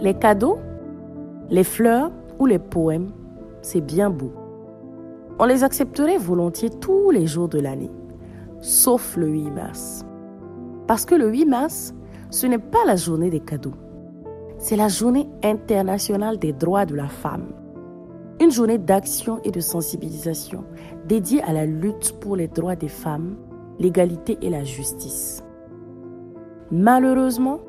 Les 0.00 0.14
cadeaux, 0.14 0.58
les 1.50 1.64
fleurs 1.64 2.10
ou 2.38 2.46
les 2.46 2.58
poèmes, 2.58 3.10
c'est 3.62 3.80
bien 3.80 4.10
beau. 4.10 4.32
On 5.38 5.46
les 5.46 5.64
accepterait 5.64 6.16
volontiers 6.16 6.70
tous 6.70 7.10
les 7.10 7.26
jours 7.26 7.48
de 7.48 7.58
l'année, 7.58 7.90
sauf 8.60 9.16
le 9.16 9.26
8 9.26 9.50
mars. 9.50 10.06
Parce 10.86 11.04
que 11.04 11.16
le 11.16 11.28
8 11.28 11.46
mars, 11.46 11.92
ce 12.30 12.46
n'est 12.46 12.58
pas 12.58 12.84
la 12.86 12.94
journée 12.94 13.30
des 13.30 13.40
cadeaux, 13.40 13.74
c'est 14.58 14.76
la 14.76 14.86
journée 14.86 15.28
internationale 15.42 16.38
des 16.38 16.52
droits 16.52 16.86
de 16.86 16.94
la 16.94 17.08
femme. 17.08 17.46
Une 18.40 18.52
journée 18.52 18.78
d'action 18.78 19.40
et 19.42 19.50
de 19.50 19.60
sensibilisation 19.60 20.64
dédiée 21.06 21.42
à 21.42 21.52
la 21.52 21.66
lutte 21.66 22.12
pour 22.20 22.36
les 22.36 22.48
droits 22.48 22.76
des 22.76 22.88
femmes, 22.88 23.36
l'égalité 23.80 24.38
et 24.40 24.50
la 24.50 24.62
justice. 24.62 25.42
Malheureusement, 26.70 27.60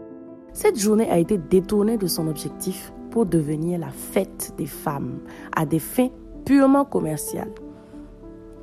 cette 0.53 0.79
journée 0.79 1.09
a 1.09 1.17
été 1.17 1.37
détournée 1.37 1.97
de 1.97 2.07
son 2.07 2.27
objectif 2.27 2.93
pour 3.09 3.25
devenir 3.25 3.79
la 3.79 3.89
fête 3.89 4.53
des 4.57 4.67
femmes 4.67 5.19
à 5.55 5.65
des 5.65 5.79
fins 5.79 6.09
purement 6.45 6.85
commercial. 6.85 7.49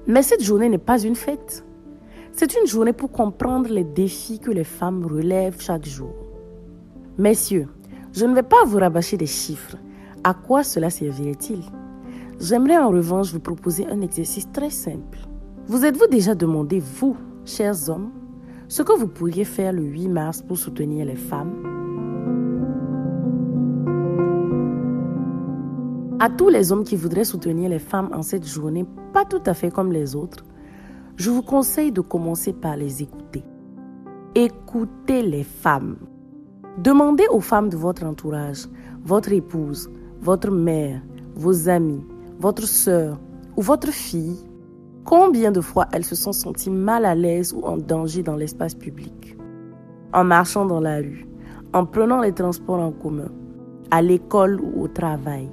Mais 0.07 0.23
cette 0.23 0.43
journée 0.43 0.69
n'est 0.69 0.79
pas 0.79 1.03
une 1.03 1.17
fête. 1.17 1.65
C'est 2.33 2.55
une 2.55 2.67
journée 2.67 2.93
pour 2.93 3.13
comprendre 3.13 3.69
les 3.69 3.85
défis 3.85 4.39
que 4.39 4.51
les 4.51 4.65
femmes 4.65 5.05
relèvent 5.05 5.61
chaque 5.61 5.85
jour. 5.85 6.15
Messieurs, 7.19 7.69
je 8.13 8.25
ne 8.25 8.35
vais 8.35 8.43
pas 8.43 8.65
vous 8.65 8.79
rabâcher 8.79 9.17
des 9.17 9.27
chiffres. 9.27 9.77
À 10.25 10.35
quoi 10.35 10.63
cela 10.63 10.89
servirait-il? 10.89 11.61
J'aimerais 12.41 12.79
en 12.79 12.91
revanche 12.91 13.33
vous 13.33 13.41
proposer 13.41 13.87
un 13.87 14.01
exercice 14.01 14.51
très 14.51 14.71
simple. 14.71 15.19
Vous 15.67 15.85
êtes-vous 15.85 16.07
déjà 16.07 16.35
demandé, 16.35 16.81
vous, 16.81 17.17
chers 17.45 17.89
hommes, 17.89 18.11
ce 18.69 18.83
que 18.83 18.99
vous 18.99 19.09
pourriez 19.09 19.45
faire 19.45 19.73
le 19.73 19.83
8 19.83 20.09
mars 20.09 20.43
pour 20.43 20.57
soutenir 20.57 21.05
les 21.05 21.17
femmes? 21.17 21.82
À 26.25 26.31
tous 26.31 26.51
les 26.51 26.71
hommes 26.71 26.85
qui 26.85 26.95
voudraient 26.95 27.25
soutenir 27.25 27.69
les 27.69 27.81
femmes 27.81 28.09
en 28.15 28.23
cette 28.23 28.47
journée, 28.47 28.87
pas 29.13 29.25
tout 29.25 29.43
à 29.45 29.55
fait 29.55 29.73
comme 29.73 29.91
les 29.91 30.15
autres, 30.15 30.45
je 31.17 31.31
vous 31.31 31.43
conseille 31.43 31.91
de 31.91 32.01
commencer 32.01 32.53
par 32.53 32.77
les 32.77 33.03
écouter. 33.03 33.43
Écoutez 34.37 35.23
les 35.23 35.43
femmes. 35.43 35.97
Demandez 36.79 37.27
aux 37.33 37.41
femmes 37.41 37.71
de 37.71 37.77
votre 37.77 38.05
entourage, 38.05 38.69
votre 39.03 39.33
épouse, 39.33 39.91
votre 40.21 40.53
mère, 40.53 41.03
vos 41.35 41.69
amis, 41.69 42.07
votre 42.39 42.69
sœur 42.69 43.19
ou 43.57 43.63
votre 43.63 43.91
fille, 43.91 44.39
combien 45.05 45.51
de 45.51 45.61
fois 45.61 45.89
elles 45.91 46.05
se 46.05 46.15
sont 46.15 46.31
senties 46.31 46.71
mal 46.71 47.05
à 47.05 47.17
l'aise 47.17 47.53
ou 47.53 47.63
en 47.65 47.79
danger 47.79 48.23
dans 48.23 48.37
l'espace 48.37 48.77
public. 48.77 49.37
En 50.13 50.23
marchant 50.23 50.67
dans 50.67 50.79
la 50.79 50.99
rue, 50.99 51.27
en 51.73 51.85
prenant 51.85 52.21
les 52.21 52.33
transports 52.33 52.79
en 52.79 52.93
commun, 52.93 53.33
à 53.91 54.03
l'école 54.03 54.61
ou 54.61 54.85
au 54.85 54.87
travail. 54.87 55.51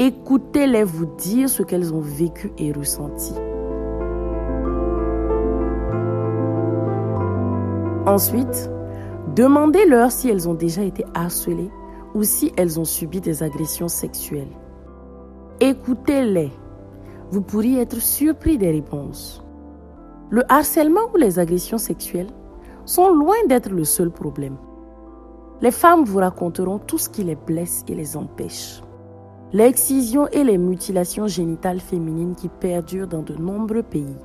Écoutez-les 0.00 0.84
vous 0.84 1.06
dire 1.06 1.48
ce 1.48 1.64
qu'elles 1.64 1.92
ont 1.92 2.00
vécu 2.00 2.52
et 2.56 2.70
ressenti. 2.70 3.34
Ensuite, 8.06 8.70
demandez-leur 9.34 10.12
si 10.12 10.28
elles 10.28 10.48
ont 10.48 10.54
déjà 10.54 10.82
été 10.82 11.04
harcelées 11.14 11.72
ou 12.14 12.22
si 12.22 12.52
elles 12.56 12.78
ont 12.78 12.84
subi 12.84 13.20
des 13.20 13.42
agressions 13.42 13.88
sexuelles. 13.88 14.56
Écoutez-les. 15.58 16.52
Vous 17.32 17.42
pourriez 17.42 17.80
être 17.80 18.00
surpris 18.00 18.56
des 18.56 18.70
réponses. 18.70 19.44
Le 20.30 20.44
harcèlement 20.48 21.10
ou 21.12 21.16
les 21.16 21.40
agressions 21.40 21.76
sexuelles 21.76 22.30
sont 22.84 23.12
loin 23.12 23.34
d'être 23.48 23.70
le 23.70 23.82
seul 23.82 24.12
problème. 24.12 24.58
Les 25.60 25.72
femmes 25.72 26.04
vous 26.04 26.18
raconteront 26.18 26.78
tout 26.78 26.98
ce 26.98 27.08
qui 27.08 27.24
les 27.24 27.34
blesse 27.34 27.84
et 27.88 27.96
les 27.96 28.16
empêche 28.16 28.80
l'excision 29.52 30.28
et 30.28 30.44
les 30.44 30.58
mutilations 30.58 31.26
génitales 31.26 31.80
féminines 31.80 32.34
qui 32.34 32.48
perdurent 32.48 33.08
dans 33.08 33.22
de 33.22 33.34
nombreux 33.34 33.82
pays, 33.82 34.16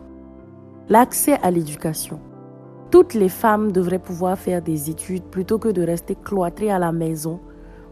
l'accès 0.90 1.38
à 1.42 1.50
l'éducation. 1.50 2.20
Toutes 2.92 3.14
les 3.14 3.30
femmes 3.30 3.72
devraient 3.72 4.00
pouvoir 4.00 4.38
faire 4.38 4.62
des 4.62 4.90
études 4.90 5.24
plutôt 5.24 5.58
que 5.58 5.70
de 5.70 5.82
rester 5.82 6.16
cloîtrées 6.16 6.72
à 6.72 6.78
la 6.78 6.92
maison 6.92 7.40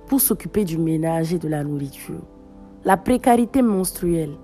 pour 0.07 0.21
s'occuper 0.21 0.65
du 0.65 0.77
ménage 0.77 1.33
et 1.33 1.39
de 1.39 1.47
la 1.47 1.63
nourriture. 1.63 2.21
La 2.83 2.97
précarité 2.97 3.61
menstruelle. 3.61 4.35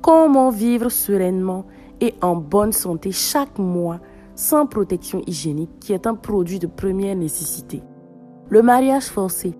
Comment 0.00 0.50
vivre 0.50 0.88
sereinement 0.88 1.66
et 2.00 2.14
en 2.22 2.36
bonne 2.36 2.72
santé 2.72 3.12
chaque 3.12 3.58
mois 3.58 4.00
sans 4.34 4.66
protection 4.66 5.22
hygiénique 5.26 5.78
qui 5.80 5.92
est 5.92 6.06
un 6.06 6.14
produit 6.14 6.58
de 6.58 6.66
première 6.66 7.16
nécessité. 7.16 7.82
Le 8.48 8.62
mariage 8.62 9.04
forcé 9.04 9.54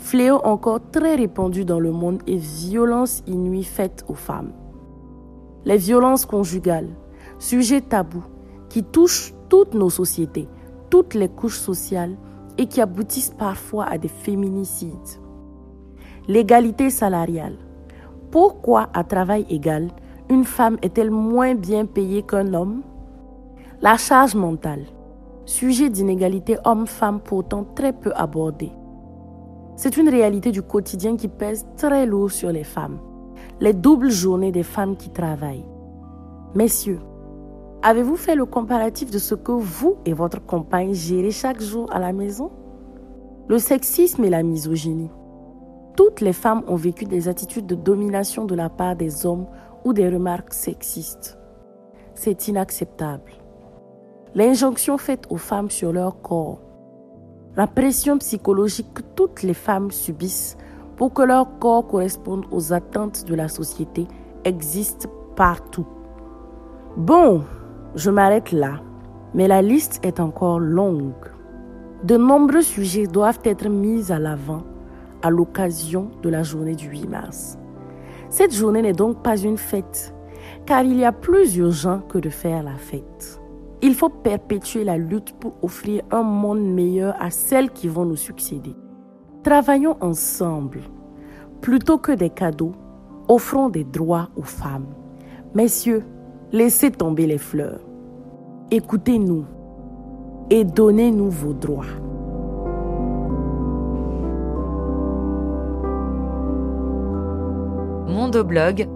fléau 0.00 0.40
encore 0.44 0.80
très 0.90 1.14
répandu 1.14 1.64
dans 1.64 1.78
le 1.78 1.92
monde 1.92 2.22
et 2.26 2.36
violences 2.36 3.22
inouïes 3.26 3.64
faites 3.64 4.04
aux 4.08 4.14
femmes. 4.14 4.52
Les 5.64 5.76
violences 5.76 6.24
conjugales, 6.26 6.88
sujet 7.38 7.82
tabou 7.82 8.24
qui 8.68 8.82
touchent 8.82 9.34
toutes 9.48 9.74
nos 9.74 9.90
sociétés, 9.90 10.48
toutes 10.88 11.14
les 11.14 11.28
couches 11.28 11.58
sociales 11.58 12.16
et 12.56 12.66
qui 12.66 12.80
aboutissent 12.80 13.34
parfois 13.38 13.84
à 13.84 13.98
des 13.98 14.08
féminicides. 14.08 15.20
L'égalité 16.28 16.90
salariale. 16.90 17.56
Pourquoi 18.30 18.88
à 18.94 19.04
travail 19.04 19.44
égal, 19.50 19.88
une 20.28 20.44
femme 20.44 20.78
est-elle 20.82 21.10
moins 21.10 21.54
bien 21.54 21.84
payée 21.84 22.22
qu'un 22.22 22.54
homme? 22.54 22.82
La 23.82 23.96
charge 23.96 24.34
mentale. 24.34 24.86
Sujet 25.44 25.90
d'inégalité 25.90 26.56
homme-femme 26.64 27.20
pourtant 27.20 27.64
très 27.74 27.92
peu 27.92 28.12
abordé. 28.14 28.70
C'est 29.82 29.96
une 29.96 30.10
réalité 30.10 30.52
du 30.52 30.60
quotidien 30.60 31.16
qui 31.16 31.26
pèse 31.26 31.66
très 31.78 32.04
lourd 32.04 32.30
sur 32.30 32.52
les 32.52 32.64
femmes. 32.64 32.98
Les 33.60 33.72
doubles 33.72 34.10
journées 34.10 34.52
des 34.52 34.62
femmes 34.62 34.94
qui 34.94 35.08
travaillent. 35.08 35.64
Messieurs, 36.54 37.00
avez-vous 37.80 38.16
fait 38.16 38.34
le 38.34 38.44
comparatif 38.44 39.10
de 39.10 39.16
ce 39.16 39.34
que 39.34 39.52
vous 39.52 39.96
et 40.04 40.12
votre 40.12 40.44
compagne 40.44 40.92
gérez 40.92 41.30
chaque 41.30 41.62
jour 41.62 41.90
à 41.94 41.98
la 41.98 42.12
maison? 42.12 42.50
Le 43.48 43.58
sexisme 43.58 44.22
et 44.22 44.28
la 44.28 44.42
misogynie. 44.42 45.10
Toutes 45.96 46.20
les 46.20 46.34
femmes 46.34 46.62
ont 46.68 46.76
vécu 46.76 47.06
des 47.06 47.28
attitudes 47.28 47.66
de 47.66 47.74
domination 47.74 48.44
de 48.44 48.54
la 48.54 48.68
part 48.68 48.96
des 48.96 49.24
hommes 49.24 49.46
ou 49.86 49.94
des 49.94 50.10
remarques 50.10 50.52
sexistes. 50.52 51.38
C'est 52.14 52.48
inacceptable. 52.48 53.32
L'injonction 54.34 54.98
faite 54.98 55.24
aux 55.30 55.38
femmes 55.38 55.70
sur 55.70 55.90
leur 55.90 56.20
corps, 56.20 56.60
la 57.60 57.66
pression 57.66 58.16
psychologique 58.16 58.94
que 58.94 59.02
toutes 59.14 59.42
les 59.42 59.52
femmes 59.52 59.90
subissent 59.90 60.56
pour 60.96 61.12
que 61.12 61.20
leur 61.20 61.58
corps 61.58 61.86
corresponde 61.86 62.46
aux 62.50 62.72
attentes 62.72 63.26
de 63.26 63.34
la 63.34 63.48
société 63.48 64.06
existe 64.46 65.10
partout. 65.36 65.86
Bon, 66.96 67.44
je 67.94 68.10
m'arrête 68.10 68.52
là, 68.52 68.80
mais 69.34 69.46
la 69.46 69.60
liste 69.60 70.00
est 70.02 70.20
encore 70.20 70.58
longue. 70.58 71.26
De 72.02 72.16
nombreux 72.16 72.62
sujets 72.62 73.06
doivent 73.06 73.44
être 73.44 73.68
mis 73.68 74.10
à 74.10 74.18
l'avant 74.18 74.62
à 75.20 75.28
l'occasion 75.28 76.10
de 76.22 76.30
la 76.30 76.42
journée 76.42 76.76
du 76.76 76.88
8 76.88 77.08
mars. 77.08 77.58
Cette 78.30 78.54
journée 78.54 78.80
n'est 78.80 78.94
donc 78.94 79.22
pas 79.22 79.36
une 79.36 79.58
fête, 79.58 80.14
car 80.64 80.82
il 80.82 80.96
y 80.96 81.04
a 81.04 81.12
plus 81.12 81.56
urgent 81.56 82.00
que 82.08 82.16
de 82.16 82.30
faire 82.30 82.62
la 82.62 82.76
fête. 82.76 83.39
Il 83.82 83.94
faut 83.94 84.10
perpétuer 84.10 84.84
la 84.84 84.98
lutte 84.98 85.32
pour 85.40 85.54
offrir 85.62 86.02
un 86.10 86.22
monde 86.22 86.60
meilleur 86.60 87.14
à 87.18 87.30
celles 87.30 87.70
qui 87.70 87.88
vont 87.88 88.04
nous 88.04 88.16
succéder. 88.16 88.74
Travaillons 89.42 89.96
ensemble. 90.00 90.80
Plutôt 91.62 91.96
que 91.96 92.12
des 92.12 92.28
cadeaux, 92.28 92.72
offrons 93.28 93.70
des 93.70 93.84
droits 93.84 94.28
aux 94.36 94.42
femmes. 94.42 94.88
Messieurs, 95.54 96.04
laissez 96.52 96.90
tomber 96.90 97.26
les 97.26 97.38
fleurs. 97.38 97.80
Écoutez-nous 98.70 99.46
et 100.50 100.64
donnez-nous 100.64 101.30
vos 101.30 101.54
droits. 101.54 101.86
Mondoblog 108.08 108.88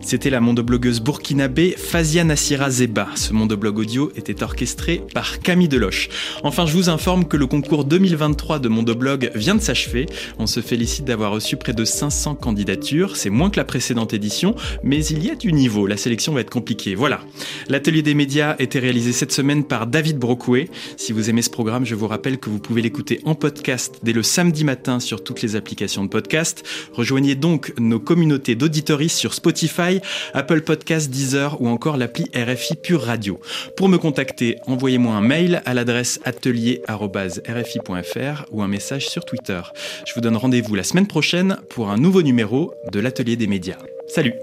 c'était 0.00 0.30
la 0.30 0.40
mondoblogueuse 0.40 1.00
burkinabé 1.00 1.74
Fazia 1.76 2.24
Nassira 2.24 2.70
Zeba. 2.70 3.08
Ce 3.14 3.32
mondoblog 3.32 3.78
audio 3.78 4.10
était 4.16 4.42
orchestré 4.42 5.02
par 5.14 5.38
Camille 5.38 5.68
Deloche. 5.68 6.08
Enfin, 6.42 6.66
je 6.66 6.72
vous 6.72 6.88
informe 6.88 7.26
que 7.26 7.36
le 7.36 7.46
concours 7.46 7.84
2023 7.84 8.58
de 8.58 8.68
Mondoblog 8.68 9.30
vient 9.34 9.54
de 9.54 9.60
s'achever. 9.60 10.06
On 10.38 10.46
se 10.46 10.60
félicite 10.60 11.04
d'avoir 11.04 11.30
reçu 11.30 11.56
près 11.56 11.72
de 11.72 11.84
500 11.84 12.34
candidatures. 12.34 13.16
C'est 13.16 13.30
moins 13.30 13.50
que 13.50 13.58
la 13.58 13.64
précédente 13.64 14.12
édition, 14.12 14.56
mais 14.82 15.04
il 15.04 15.24
y 15.24 15.30
a 15.30 15.36
du 15.36 15.52
niveau. 15.52 15.86
La 15.86 15.96
sélection 15.96 16.32
va 16.32 16.40
être 16.40 16.50
compliquée. 16.50 16.94
Voilà. 16.94 17.20
L'atelier 17.68 18.02
des 18.02 18.14
médias 18.14 18.56
était 18.58 18.80
réalisé 18.80 19.12
cette 19.12 19.32
semaine 19.32 19.64
par 19.64 19.86
David 19.86 20.18
Brocoué. 20.18 20.68
Si 20.96 21.12
vous 21.12 21.30
aimez 21.30 21.42
ce 21.42 21.50
programme, 21.50 21.84
je 21.84 21.94
vous 21.94 22.08
rappelle 22.08 22.38
que 22.38 22.50
vous 22.50 22.58
pouvez 22.58 22.82
l'écouter 22.82 23.20
en 23.24 23.34
podcast 23.34 24.00
dès 24.02 24.12
le 24.12 24.22
samedi 24.22 24.64
matin 24.64 24.98
sur 24.98 25.22
toutes 25.22 25.42
les 25.42 25.54
applications 25.54 26.04
de 26.04 26.08
podcast. 26.08 26.64
Rejoignez 26.92 27.36
donc 27.36 27.72
nos 27.78 28.00
communautés 28.00 28.56
d'auditories 28.56 29.11
sur 29.16 29.34
Spotify, 29.34 30.00
Apple 30.34 30.62
Podcasts, 30.62 31.10
Deezer 31.10 31.60
ou 31.60 31.68
encore 31.68 31.96
l'appli 31.96 32.26
RFI 32.34 32.76
Pure 32.76 33.02
Radio. 33.02 33.40
Pour 33.76 33.88
me 33.88 33.98
contacter, 33.98 34.58
envoyez-moi 34.66 35.14
un 35.14 35.20
mail 35.20 35.62
à 35.64 35.74
l'adresse 35.74 36.20
atelier.rfi.fr 36.24 38.44
ou 38.50 38.62
un 38.62 38.68
message 38.68 39.08
sur 39.08 39.24
Twitter. 39.24 39.60
Je 40.06 40.14
vous 40.14 40.20
donne 40.20 40.36
rendez-vous 40.36 40.74
la 40.74 40.84
semaine 40.84 41.06
prochaine 41.06 41.58
pour 41.68 41.90
un 41.90 41.96
nouveau 41.96 42.22
numéro 42.22 42.74
de 42.90 43.00
l'Atelier 43.00 43.36
des 43.36 43.46
médias. 43.46 43.78
Salut 44.08 44.34